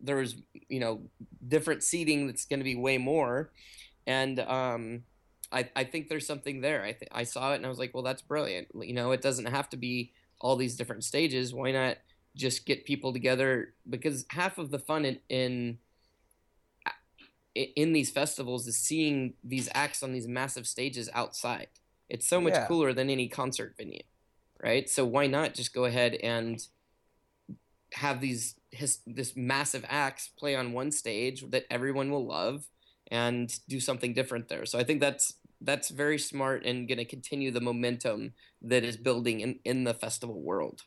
there 0.00 0.16
was 0.16 0.36
you 0.68 0.80
know 0.80 1.00
different 1.46 1.82
seating 1.82 2.26
that's 2.26 2.44
going 2.44 2.60
to 2.60 2.64
be 2.64 2.76
way 2.76 2.98
more, 2.98 3.50
and 4.06 4.40
um, 4.40 5.02
I 5.52 5.68
I 5.74 5.84
think 5.84 6.08
there's 6.08 6.26
something 6.26 6.60
there. 6.60 6.82
I 6.82 6.92
th- 6.92 7.10
I 7.12 7.24
saw 7.24 7.52
it 7.52 7.56
and 7.56 7.66
I 7.66 7.68
was 7.68 7.78
like, 7.78 7.94
well, 7.94 8.02
that's 8.02 8.22
brilliant. 8.22 8.68
You 8.74 8.94
know, 8.94 9.12
it 9.12 9.22
doesn't 9.22 9.46
have 9.46 9.68
to 9.70 9.76
be 9.76 10.12
all 10.40 10.56
these 10.56 10.76
different 10.76 11.04
stages. 11.04 11.54
Why 11.54 11.72
not 11.72 11.98
just 12.36 12.66
get 12.66 12.84
people 12.84 13.12
together? 13.12 13.74
Because 13.88 14.24
half 14.30 14.58
of 14.58 14.70
the 14.70 14.78
fun 14.78 15.04
in, 15.04 15.18
in 15.28 15.78
in 17.54 17.92
these 17.92 18.10
festivals 18.10 18.66
is 18.68 18.78
seeing 18.78 19.34
these 19.42 19.68
acts 19.74 20.02
on 20.02 20.12
these 20.12 20.28
massive 20.28 20.66
stages 20.66 21.08
outside. 21.12 21.68
It's 22.08 22.26
so 22.26 22.40
much 22.40 22.54
yeah. 22.54 22.66
cooler 22.66 22.92
than 22.92 23.10
any 23.10 23.28
concert 23.28 23.74
venue, 23.76 24.02
right? 24.62 24.88
So 24.88 25.04
why 25.04 25.26
not 25.26 25.54
just 25.54 25.74
go 25.74 25.84
ahead 25.84 26.14
and 26.14 26.64
have 27.94 28.20
these 28.20 28.54
his, 28.70 28.98
this 29.06 29.36
massive 29.36 29.84
acts 29.88 30.30
play 30.38 30.54
on 30.54 30.72
one 30.72 30.90
stage 30.92 31.44
that 31.50 31.64
everyone 31.70 32.10
will 32.10 32.26
love 32.26 32.66
and 33.10 33.52
do 33.68 33.80
something 33.80 34.12
different 34.12 34.48
there. 34.48 34.66
So 34.66 34.78
I 34.78 34.84
think 34.84 35.00
that's 35.00 35.34
that's 35.60 35.88
very 35.88 36.18
smart 36.18 36.64
and 36.64 36.86
going 36.86 36.98
to 36.98 37.04
continue 37.04 37.50
the 37.50 37.60
momentum 37.60 38.32
that 38.62 38.84
is 38.84 38.96
building 38.96 39.40
in, 39.40 39.58
in 39.64 39.82
the 39.84 39.94
festival 39.94 40.40
world. 40.40 40.82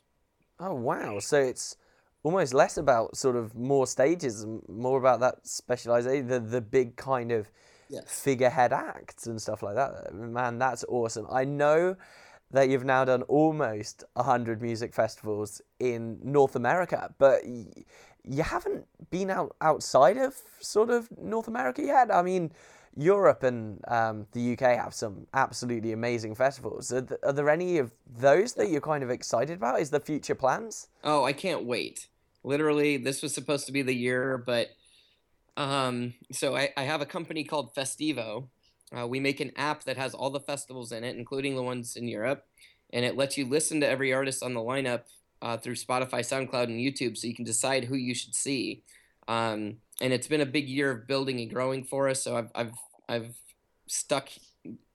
Oh 0.60 0.74
wow! 0.74 1.20
So 1.20 1.42
it's 1.42 1.76
almost 2.24 2.54
less 2.54 2.78
about 2.78 3.18
sort 3.18 3.36
of 3.36 3.56
more 3.56 3.88
stages 3.88 4.44
and 4.44 4.62
more 4.70 5.00
about 5.00 5.20
that 5.22 5.46
specialization, 5.46 6.28
the, 6.28 6.40
the 6.40 6.62
big 6.62 6.96
kind 6.96 7.32
of 7.32 7.50
yes. 7.90 8.04
figurehead 8.08 8.72
acts 8.72 9.28
and 9.28 9.42
stuff 9.42 9.64
like 9.64 9.76
that. 9.76 10.14
Man, 10.14 10.60
that's 10.60 10.86
awesome. 10.88 11.28
I 11.32 11.46
know 11.46 11.96
that 12.52 12.70
you've 12.70 12.86
now 12.86 13.06
done 13.06 13.24
almost 13.24 14.04
100 14.14 14.62
music 14.62 14.94
festivals 14.94 15.62
in 15.80 16.20
North 16.24 16.56
America, 16.56 17.14
but 17.18 17.46
you 17.46 18.44
haven't 18.44 18.86
been 19.10 19.30
out 19.30 19.56
outside 19.62 20.18
of 20.18 20.36
sort 20.60 20.90
of 20.90 21.10
North 21.18 21.48
America 21.48 21.82
yet. 21.82 22.14
I 22.14 22.22
mean, 22.22 22.52
Europe 22.96 23.44
and 23.44 23.80
um, 23.88 24.28
the 24.34 24.54
UK 24.54 24.78
have 24.78 24.94
some 24.94 25.28
absolutely 25.34 25.94
amazing 25.94 26.36
festivals. 26.36 26.92
Are, 26.92 27.02
th- 27.02 27.20
are, 27.24 27.34
there 27.34 27.50
any 27.50 27.78
of 27.78 27.94
those 28.06 28.54
that 28.54 28.70
you're 28.70 28.82
kind 28.82 29.04
of 29.04 29.10
excited 29.10 29.58
about? 29.58 29.80
Is 29.80 29.92
the 29.92 30.00
future 30.00 30.36
plans? 30.36 30.88
Oh, 31.04 31.24
I 31.24 31.34
can't 31.34 31.66
wait. 31.66 32.08
Literally, 32.44 32.98
this 32.98 33.22
was 33.22 33.34
supposed 33.34 33.66
to 33.68 33.72
be 33.72 33.82
the 33.82 33.94
year, 33.94 34.38
but 34.38 34.70
um, 35.56 36.16
so 36.32 36.56
I, 36.56 36.70
I 36.76 36.84
have 36.84 37.02
a 37.02 37.06
company 37.06 37.44
called 37.44 37.74
Festivo. 37.74 38.50
Uh, 38.98 39.08
we 39.08 39.20
make 39.20 39.40
an 39.40 39.52
app 39.56 39.84
that 39.84 39.98
has 39.98 40.14
all 40.14 40.30
the 40.30 40.40
festivals 40.40 40.92
in 40.92 41.04
it, 41.04 41.16
including 41.16 41.56
the 41.56 41.64
ones 41.64 41.96
in 41.96 42.08
Europe, 42.08 42.46
and 42.92 43.06
it 43.06 43.16
lets 43.16 43.38
you 43.38 43.46
listen 43.46 43.80
to 43.80 43.88
every 43.88 44.14
artist 44.14 44.44
on 44.44 44.54
the 44.54 44.60
lineup 44.60 45.04
uh, 45.42 45.58
through 45.58 45.76
Spotify, 45.76 46.20
SoundCloud, 46.20 46.66
and 46.66 46.80
YouTube, 46.80 47.18
so 47.18 47.28
you 47.28 47.36
can 47.36 47.46
decide 47.46 47.86
who 47.86 47.96
you 47.96 48.14
should 48.14 48.36
see. 48.36 48.84
Um, 49.28 49.78
and 50.02 50.12
it's 50.12 50.28
been 50.28 50.42
a 50.42 50.46
big 50.46 50.68
year 50.68 50.92
of 50.92 51.08
building 51.08 51.40
and 51.40 51.50
growing 51.50 51.84
for 51.84 52.10
us. 52.10 52.22
So 52.22 52.36
I've 52.36 52.52
I've 52.54 52.74
I've 53.08 53.36
stuck, 53.88 54.30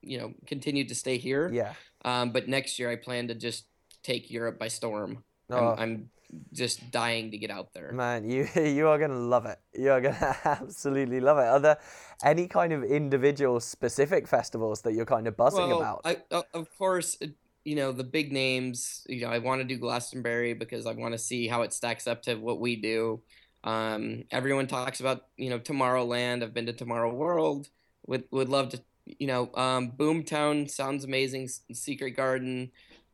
you 0.01 0.19
know, 0.19 0.33
continued 0.45 0.89
to 0.89 0.95
stay 0.95 1.17
here. 1.17 1.49
Yeah. 1.51 1.73
Um, 2.05 2.31
but 2.31 2.47
next 2.47 2.77
year 2.79 2.89
I 2.89 2.95
plan 2.95 3.27
to 3.29 3.35
just 3.35 3.65
take 4.03 4.29
Europe 4.29 4.59
by 4.59 4.67
storm. 4.67 5.23
Oh. 5.49 5.75
I'm, 5.77 5.79
I'm 5.79 6.09
just 6.53 6.91
dying 6.91 7.31
to 7.31 7.37
get 7.37 7.49
out 7.49 7.73
there. 7.73 7.91
Man, 7.91 8.29
you 8.29 8.47
you 8.55 8.87
are 8.87 8.97
gonna 8.97 9.15
love 9.15 9.45
it. 9.45 9.59
You 9.73 9.91
are 9.91 10.01
gonna 10.01 10.37
absolutely 10.45 11.19
love 11.19 11.37
it. 11.37 11.47
Are 11.47 11.59
there 11.59 11.79
any 12.23 12.47
kind 12.47 12.73
of 12.73 12.83
individual 12.83 13.59
specific 13.59 14.27
festivals 14.27 14.81
that 14.81 14.93
you're 14.93 15.05
kind 15.05 15.27
of 15.27 15.37
buzzing 15.37 15.69
well, 15.69 15.79
about? 15.79 16.01
I, 16.05 16.17
of 16.53 16.67
course, 16.77 17.17
you 17.63 17.75
know 17.75 17.91
the 17.91 18.03
big 18.03 18.31
names. 18.31 19.05
You 19.07 19.21
know, 19.21 19.29
I 19.29 19.39
want 19.39 19.61
to 19.61 19.67
do 19.67 19.77
Glastonbury 19.77 20.53
because 20.53 20.85
I 20.85 20.93
want 20.93 21.13
to 21.13 21.17
see 21.17 21.47
how 21.47 21.61
it 21.61 21.73
stacks 21.73 22.07
up 22.07 22.21
to 22.23 22.35
what 22.35 22.59
we 22.59 22.75
do. 22.75 23.21
Um, 23.63 24.23
everyone 24.31 24.67
talks 24.67 24.99
about 24.99 25.25
you 25.37 25.49
know 25.49 25.59
Tomorrowland. 25.59 26.43
I've 26.43 26.53
been 26.53 26.65
to 26.67 26.73
Tomorrow 26.73 27.13
World. 27.13 27.69
Would 28.07 28.25
would 28.31 28.49
love 28.49 28.69
to. 28.69 28.81
You 29.19 29.27
know, 29.27 29.49
um, 29.55 29.93
Boomtown 29.95 30.69
sounds 30.69 31.05
amazing. 31.05 31.47
Secret 31.71 32.11
Garden, 32.11 32.71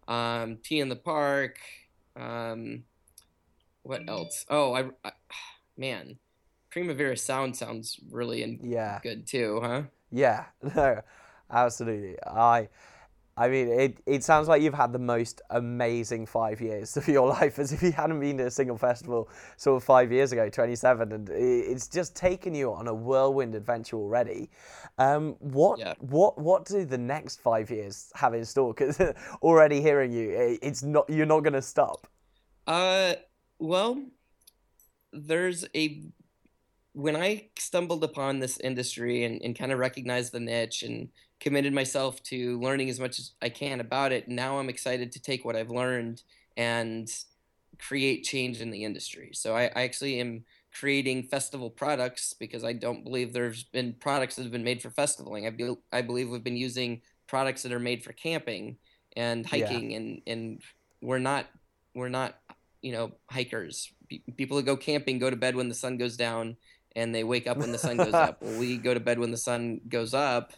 um, 0.07 0.57
T 0.63 0.79
in 0.79 0.89
the 0.89 0.95
Park. 0.95 1.59
Um, 2.15 2.83
what 3.83 4.07
else? 4.07 4.45
Oh, 4.49 4.73
I, 4.73 4.85
I 5.03 5.11
man, 5.77 6.17
Primavera 6.69 7.17
Sound 7.17 7.55
sounds 7.55 7.99
really 8.09 8.43
in, 8.43 8.59
yeah 8.63 8.99
good 9.01 9.27
too, 9.27 9.59
huh? 9.61 9.83
Yeah, 10.11 10.45
no, 10.75 11.01
absolutely. 11.51 12.17
I 12.23 12.69
I 13.35 13.47
mean, 13.47 13.67
it, 13.67 13.99
it 14.05 14.23
sounds 14.23 14.47
like 14.47 14.61
you've 14.61 14.75
had 14.75 14.93
the 14.93 14.99
most 14.99 15.41
amazing 15.49 16.27
five 16.27 16.61
years 16.61 16.95
of 16.97 17.07
your 17.07 17.27
life, 17.27 17.57
as 17.57 17.71
if 17.71 17.81
you 17.81 17.91
hadn't 17.91 18.19
been 18.19 18.37
to 18.37 18.47
a 18.47 18.51
single 18.51 18.77
festival 18.77 19.29
sort 19.57 19.77
of 19.77 19.83
five 19.83 20.11
years 20.11 20.31
ago, 20.31 20.49
27, 20.49 21.11
and 21.11 21.29
it's 21.29 21.87
just 21.87 22.15
taken 22.15 22.53
you 22.53 22.71
on 22.73 22.87
a 22.87 22.93
whirlwind 22.93 23.55
adventure 23.55 23.97
already. 23.97 24.49
Um, 24.97 25.35
what 25.39 25.79
yeah. 25.79 25.93
what 25.99 26.37
what 26.37 26.65
do 26.65 26.85
the 26.85 26.97
next 26.97 27.41
five 27.41 27.71
years 27.71 28.11
have 28.15 28.33
in 28.33 28.45
store? 28.45 28.73
Because 28.73 29.01
already 29.41 29.81
hearing 29.81 30.11
you, 30.11 30.57
it's 30.61 30.83
not 30.83 31.09
you're 31.09 31.25
not 31.25 31.39
going 31.39 31.53
to 31.53 31.61
stop. 31.61 32.07
Uh, 32.67 33.15
well, 33.57 34.01
there's 35.11 35.65
a 35.75 36.03
when 36.93 37.15
I 37.15 37.49
stumbled 37.57 38.03
upon 38.03 38.39
this 38.39 38.59
industry 38.59 39.23
and, 39.23 39.41
and 39.41 39.57
kind 39.57 39.71
of 39.71 39.79
recognized 39.79 40.31
the 40.31 40.39
niche 40.39 40.83
and 40.83 41.09
committed 41.43 41.73
myself 41.73 42.23
to 42.23 42.57
learning 42.61 42.89
as 42.89 43.01
much 43.01 43.19
as 43.19 43.31
I 43.41 43.49
can 43.49 43.81
about 43.81 44.13
it. 44.13 44.29
Now 44.29 44.59
I'm 44.59 44.69
excited 44.69 45.11
to 45.11 45.21
take 45.21 45.43
what 45.43 45.57
I've 45.57 45.69
learned 45.69 46.21
and 46.55 47.09
create 47.77 48.23
change 48.23 48.61
in 48.61 48.71
the 48.71 48.85
industry. 48.85 49.31
So 49.33 49.53
I, 49.53 49.63
I 49.75 49.83
actually 49.83 50.21
am 50.21 50.45
creating 50.73 51.23
festival 51.23 51.69
products 51.69 52.33
because 52.33 52.63
I 52.63 52.71
don't 52.71 53.03
believe 53.03 53.33
there's 53.33 53.63
been 53.63 53.93
products 53.99 54.37
that 54.37 54.43
have 54.43 54.53
been 54.53 54.63
made 54.63 54.81
for 54.81 54.89
festivaling. 54.89 55.45
I, 55.45 55.49
be, 55.49 55.75
I 55.91 56.01
believe 56.01 56.29
we've 56.29 56.43
been 56.43 56.55
using 56.55 57.01
products 57.27 57.63
that 57.63 57.73
are 57.73 57.79
made 57.79 58.05
for 58.05 58.13
camping 58.13 58.77
and 59.17 59.45
hiking 59.45 59.91
yeah. 59.91 59.97
and, 59.97 60.21
and 60.25 60.61
we're 61.01 61.19
not 61.19 61.45
we're 61.93 62.09
not 62.09 62.39
you 62.81 62.91
know 62.91 63.11
hikers 63.29 63.91
people 64.37 64.57
who 64.57 64.63
go 64.63 64.75
camping 64.75 65.19
go 65.19 65.29
to 65.29 65.35
bed 65.35 65.55
when 65.55 65.69
the 65.69 65.75
sun 65.75 65.97
goes 65.97 66.17
down 66.17 66.57
and 66.95 67.13
they 67.13 67.23
wake 67.23 67.47
up 67.47 67.57
when 67.57 67.71
the 67.71 67.77
sun 67.77 67.97
goes 67.97 68.13
up 68.13 68.41
well, 68.41 68.59
we 68.59 68.77
go 68.77 68.93
to 68.93 68.99
bed 68.99 69.19
when 69.19 69.29
the 69.29 69.37
sun 69.37 69.79
goes 69.87 70.13
up 70.13 70.53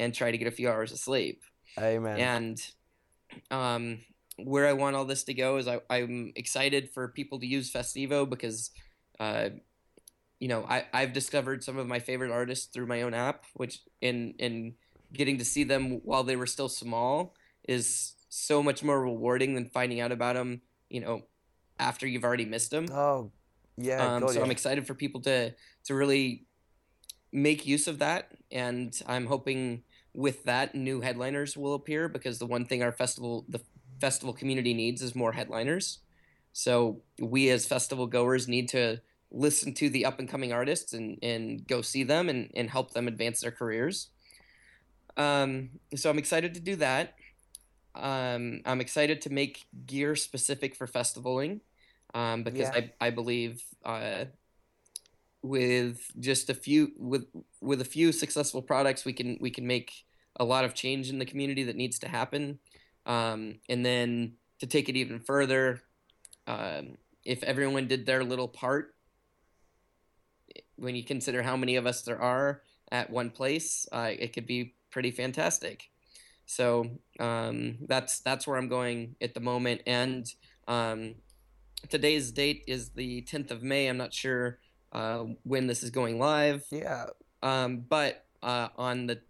and 0.00 0.14
try 0.14 0.30
to 0.30 0.38
get 0.38 0.48
a 0.48 0.50
few 0.50 0.68
hours 0.68 0.90
of 0.90 0.98
sleep. 0.98 1.42
Amen. 1.78 2.18
And 2.18 2.62
um, 3.50 4.00
where 4.38 4.66
I 4.66 4.72
want 4.72 4.96
all 4.96 5.04
this 5.04 5.24
to 5.24 5.34
go 5.34 5.58
is 5.58 5.68
I, 5.68 5.80
I'm 5.88 6.32
excited 6.34 6.90
for 6.90 7.08
people 7.08 7.38
to 7.38 7.46
use 7.46 7.70
Festivo 7.70 8.28
because, 8.28 8.70
uh, 9.20 9.50
you 10.40 10.48
know, 10.48 10.64
I, 10.66 10.86
I've 10.92 11.12
discovered 11.12 11.62
some 11.62 11.76
of 11.76 11.86
my 11.86 11.98
favorite 11.98 12.32
artists 12.32 12.66
through 12.66 12.86
my 12.86 13.02
own 13.02 13.12
app, 13.12 13.44
which 13.54 13.80
in 14.00 14.34
in 14.38 14.74
getting 15.12 15.38
to 15.38 15.44
see 15.44 15.64
them 15.64 16.00
while 16.02 16.24
they 16.24 16.36
were 16.36 16.46
still 16.46 16.68
small 16.68 17.34
is 17.68 18.14
so 18.30 18.62
much 18.62 18.82
more 18.82 19.00
rewarding 19.00 19.54
than 19.54 19.66
finding 19.66 20.00
out 20.00 20.12
about 20.12 20.34
them, 20.34 20.62
you 20.88 21.00
know, 21.00 21.22
after 21.78 22.06
you've 22.06 22.24
already 22.24 22.46
missed 22.46 22.70
them. 22.70 22.86
Oh, 22.90 23.30
yeah. 23.76 24.14
Um, 24.14 24.26
so 24.28 24.34
yeah. 24.34 24.40
I'm 24.40 24.50
excited 24.50 24.86
for 24.86 24.94
people 24.94 25.20
to 25.22 25.54
to 25.84 25.94
really 25.94 26.46
make 27.32 27.66
use 27.66 27.86
of 27.86 27.98
that, 27.98 28.32
and 28.50 28.98
I'm 29.06 29.26
hoping 29.26 29.82
with 30.14 30.44
that 30.44 30.74
new 30.74 31.00
headliners 31.00 31.56
will 31.56 31.74
appear 31.74 32.08
because 32.08 32.38
the 32.38 32.46
one 32.46 32.64
thing 32.64 32.82
our 32.82 32.92
festival 32.92 33.44
the 33.48 33.60
festival 34.00 34.32
community 34.32 34.74
needs 34.74 35.02
is 35.02 35.14
more 35.14 35.32
headliners. 35.32 35.98
So 36.52 37.02
we 37.18 37.50
as 37.50 37.66
festival 37.66 38.06
goers 38.06 38.48
need 38.48 38.68
to 38.70 39.00
listen 39.30 39.74
to 39.74 39.88
the 39.88 40.04
up 40.04 40.18
and 40.18 40.28
coming 40.28 40.52
artists 40.52 40.92
and, 40.92 41.18
and 41.22 41.66
go 41.66 41.82
see 41.82 42.02
them 42.02 42.28
and, 42.28 42.50
and 42.54 42.68
help 42.68 42.92
them 42.92 43.06
advance 43.06 43.40
their 43.40 43.52
careers. 43.52 44.08
Um, 45.16 45.70
so 45.94 46.10
I'm 46.10 46.18
excited 46.18 46.54
to 46.54 46.60
do 46.60 46.76
that. 46.76 47.14
Um, 47.94 48.62
I'm 48.64 48.80
excited 48.80 49.20
to 49.22 49.30
make 49.30 49.66
gear 49.86 50.16
specific 50.16 50.74
for 50.74 50.86
festivaling 50.86 51.60
um, 52.14 52.42
because 52.42 52.70
yeah. 52.74 52.86
I, 53.00 53.06
I 53.08 53.10
believe 53.10 53.62
uh, 53.84 54.24
with 55.42 56.10
just 56.18 56.50
a 56.50 56.54
few 56.54 56.92
with 56.98 57.26
with 57.60 57.80
a 57.80 57.84
few 57.84 58.12
successful 58.12 58.60
products 58.60 59.04
we 59.04 59.12
can 59.12 59.38
we 59.40 59.50
can 59.50 59.66
make 59.66 60.04
a 60.36 60.44
lot 60.44 60.64
of 60.64 60.74
change 60.74 61.10
in 61.10 61.18
the 61.18 61.24
community 61.24 61.64
that 61.64 61.76
needs 61.76 61.98
to 62.00 62.08
happen. 62.08 62.58
Um, 63.06 63.60
and 63.68 63.84
then 63.84 64.34
to 64.60 64.66
take 64.66 64.88
it 64.88 64.96
even 64.96 65.20
further 65.20 65.82
um, 66.46 66.96
if 67.24 67.42
everyone 67.42 67.88
did 67.88 68.06
their 68.06 68.22
little 68.22 68.48
part 68.48 68.94
when 70.76 70.94
you 70.94 71.04
consider 71.04 71.42
how 71.42 71.56
many 71.56 71.76
of 71.76 71.86
us 71.86 72.02
there 72.02 72.20
are 72.20 72.62
at 72.90 73.10
one 73.10 73.30
place 73.30 73.86
uh, 73.92 74.10
it 74.18 74.32
could 74.32 74.46
be 74.46 74.74
pretty 74.90 75.10
fantastic. 75.10 75.90
So 76.46 76.90
um, 77.20 77.78
that's 77.86 78.20
that's 78.20 78.46
where 78.46 78.56
i'm 78.56 78.68
going 78.68 79.16
at 79.20 79.34
the 79.34 79.40
moment. 79.40 79.82
And 79.86 80.26
um, 80.66 81.14
today's 81.88 82.32
date 82.32 82.64
is 82.66 82.90
the 82.90 83.22
10th 83.22 83.50
of 83.50 83.62
may. 83.62 83.86
I'm 83.86 83.96
not 83.96 84.12
sure 84.12 84.58
uh, 84.92 85.24
when 85.42 85.66
this 85.66 85.82
is 85.82 85.90
going 85.90 86.18
live. 86.18 86.64
Yeah. 86.70 87.06
Um, 87.42 87.84
but 87.88 88.24
uh, 88.42 88.68
on 88.76 89.06
the 89.06 89.20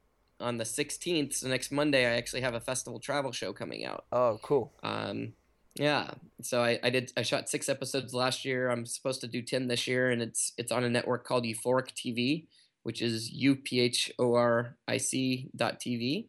on 0.41 0.57
the 0.57 0.65
16th, 0.65 1.35
so 1.35 1.49
next 1.49 1.71
Monday, 1.71 2.07
I 2.07 2.17
actually 2.17 2.41
have 2.41 2.55
a 2.55 2.61
festival 2.61 2.99
travel 2.99 3.31
show 3.31 3.53
coming 3.53 3.85
out. 3.85 4.07
Oh, 4.11 4.39
cool. 4.43 4.73
Um, 4.83 5.35
yeah. 5.75 6.11
So 6.41 6.63
I, 6.63 6.79
I 6.83 6.91
did 6.91 7.13
I 7.17 7.23
shot 7.23 7.49
six 7.49 7.69
episodes 7.69 8.15
last 8.15 8.45
year. 8.45 8.71
I'm 8.71 8.87
supposed 8.87 9.21
to 9.21 9.29
do 9.29 9.43
ten 9.43 9.69
this 9.69 9.87
year, 9.87 10.11
and 10.11 10.23
it's 10.23 10.53
it's 10.57 10.73
on 10.73 10.85
a 10.85 10.91
network 10.91 11.25
called 11.25 11.45
Euphoric 11.45 11.93
TV, 11.93 12.47
which 12.83 13.03
is 13.03 13.31
U 13.31 13.57
P 13.57 13.81
H 13.81 14.11
O 14.19 14.35
R 14.35 14.77
I 14.89 14.97
C 14.97 15.51
dot 15.55 15.79
TV, 15.79 16.27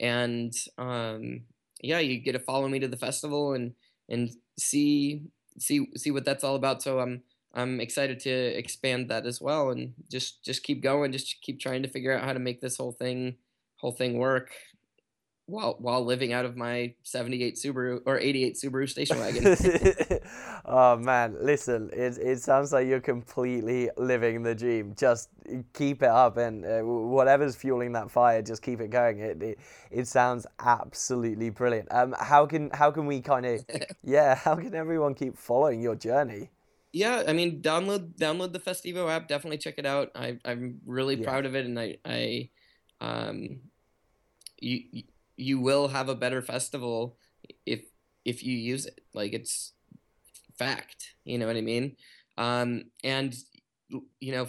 and 0.00 0.52
um, 0.76 1.42
yeah, 1.80 1.98
you 1.98 2.18
get 2.18 2.32
to 2.32 2.38
follow 2.38 2.68
me 2.68 2.78
to 2.80 2.88
the 2.88 2.96
festival 2.96 3.54
and 3.54 3.74
and 4.08 4.30
see 4.58 5.22
see 5.58 5.88
see 5.96 6.10
what 6.10 6.24
that's 6.24 6.44
all 6.44 6.56
about. 6.56 6.82
So 6.82 6.98
I'm 6.98 7.22
I'm 7.54 7.80
excited 7.80 8.20
to 8.20 8.30
expand 8.30 9.08
that 9.10 9.26
as 9.26 9.40
well 9.40 9.70
and 9.70 9.94
just 10.10 10.44
just 10.44 10.62
keep 10.62 10.82
going, 10.82 11.12
just 11.12 11.40
keep 11.42 11.60
trying 11.60 11.82
to 11.82 11.88
figure 11.88 12.16
out 12.16 12.24
how 12.24 12.32
to 12.32 12.38
make 12.38 12.60
this 12.60 12.76
whole 12.76 12.92
thing 12.92 13.36
whole 13.76 13.92
thing 13.92 14.18
work 14.18 14.50
while 15.48 15.76
while 15.78 16.04
living 16.04 16.32
out 16.32 16.44
of 16.44 16.56
my 16.56 16.94
78 17.04 17.56
Subaru 17.56 18.00
or 18.04 18.18
88 18.18 18.54
Subaru 18.54 18.88
station 18.88 19.18
wagon. 19.18 20.20
oh 20.66 20.96
man, 20.98 21.36
listen, 21.40 21.88
it 21.92 22.18
it 22.18 22.40
sounds 22.42 22.72
like 22.72 22.86
you're 22.86 23.00
completely 23.00 23.88
living 23.96 24.42
the 24.42 24.54
dream. 24.54 24.94
Just 24.96 25.30
keep 25.72 26.02
it 26.02 26.08
up 26.08 26.36
and 26.36 26.66
uh, 26.66 26.80
whatever's 26.80 27.56
fueling 27.56 27.92
that 27.92 28.10
fire, 28.10 28.42
just 28.42 28.62
keep 28.62 28.80
it 28.80 28.90
going. 28.90 29.20
It 29.20 29.42
it, 29.42 29.58
it 29.90 30.06
sounds 30.06 30.46
absolutely 30.58 31.48
brilliant. 31.48 31.88
Um 31.90 32.14
how 32.18 32.44
can 32.44 32.70
how 32.74 32.90
can 32.90 33.06
we 33.06 33.22
kind 33.22 33.46
of 33.46 33.64
yeah, 34.04 34.34
how 34.34 34.54
can 34.54 34.74
everyone 34.74 35.14
keep 35.14 35.36
following 35.38 35.80
your 35.80 35.96
journey? 35.96 36.50
Yeah, 36.92 37.24
I 37.26 37.32
mean, 37.32 37.60
download 37.60 38.16
download 38.16 38.52
the 38.52 38.60
Festivo 38.60 39.10
app. 39.10 39.28
Definitely 39.28 39.58
check 39.58 39.74
it 39.78 39.86
out. 39.86 40.10
I 40.14 40.38
I'm 40.44 40.80
really 40.86 41.16
yeah. 41.16 41.24
proud 41.24 41.46
of 41.46 41.54
it, 41.54 41.66
and 41.66 41.78
I 41.78 41.98
I 42.04 42.50
um 43.00 43.60
you 44.60 45.04
you 45.36 45.60
will 45.60 45.88
have 45.88 46.08
a 46.08 46.14
better 46.14 46.42
festival 46.42 47.16
if 47.66 47.84
if 48.24 48.42
you 48.42 48.56
use 48.56 48.86
it. 48.86 49.00
Like 49.14 49.32
it's 49.32 49.72
fact. 50.58 51.14
You 51.24 51.38
know 51.38 51.46
what 51.46 51.56
I 51.56 51.60
mean? 51.60 51.96
Um, 52.36 52.84
and 53.04 53.34
you 54.20 54.32
know, 54.32 54.48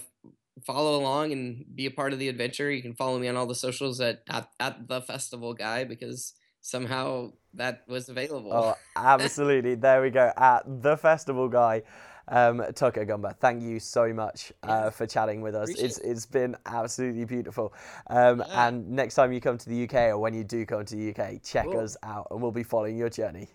follow 0.66 1.00
along 1.00 1.32
and 1.32 1.66
be 1.76 1.86
a 1.86 1.92
part 1.92 2.14
of 2.14 2.20
the 2.20 2.30
adventure. 2.30 2.72
You 2.72 2.82
can 2.82 2.96
follow 2.96 3.20
me 3.20 3.28
on 3.28 3.38
all 3.38 3.46
the 3.46 3.56
socials 3.56 4.02
at 4.02 4.24
at, 4.30 4.50
at 4.60 4.88
the 4.88 5.02
festival 5.02 5.54
guy 5.54 5.84
because 5.84 6.34
somehow 6.62 7.32
that 7.54 7.84
was 7.88 8.10
available. 8.10 8.52
Oh, 8.54 8.76
absolutely. 8.96 9.76
there 9.76 10.02
we 10.02 10.10
go. 10.10 10.32
At 10.36 10.64
the 10.66 10.98
festival 10.98 11.48
guy. 11.48 11.84
Um, 12.30 12.64
Tucker 12.76 13.06
Gumber, 13.06 13.36
thank 13.36 13.64
you 13.64 13.80
so 13.80 14.14
much 14.14 14.54
uh, 14.64 14.90
for 14.90 15.08
chatting 15.08 15.42
with 15.42 15.56
us. 15.56 15.70
It's 15.70 15.98
it's 16.00 16.26
been 16.26 16.56
absolutely 16.66 17.26
beautiful. 17.26 17.74
Um, 18.08 18.40
yeah. 18.40 18.68
And 18.68 18.90
next 18.90 19.16
time 19.16 19.34
you 19.34 19.42
come 19.42 19.58
to 19.58 19.70
the 19.70 19.84
UK 19.84 19.96
or 20.10 20.20
when 20.20 20.34
you 20.34 20.44
do 20.44 20.66
come 20.66 20.86
to 20.86 20.96
the 20.96 21.10
UK, 21.10 21.42
check 21.44 21.66
cool. 21.66 21.80
us 21.80 21.98
out 22.04 22.28
and 22.32 22.42
we'll 22.42 22.52
be 22.52 22.64
following 22.64 22.98
your 22.98 23.10
journey. 23.10 23.50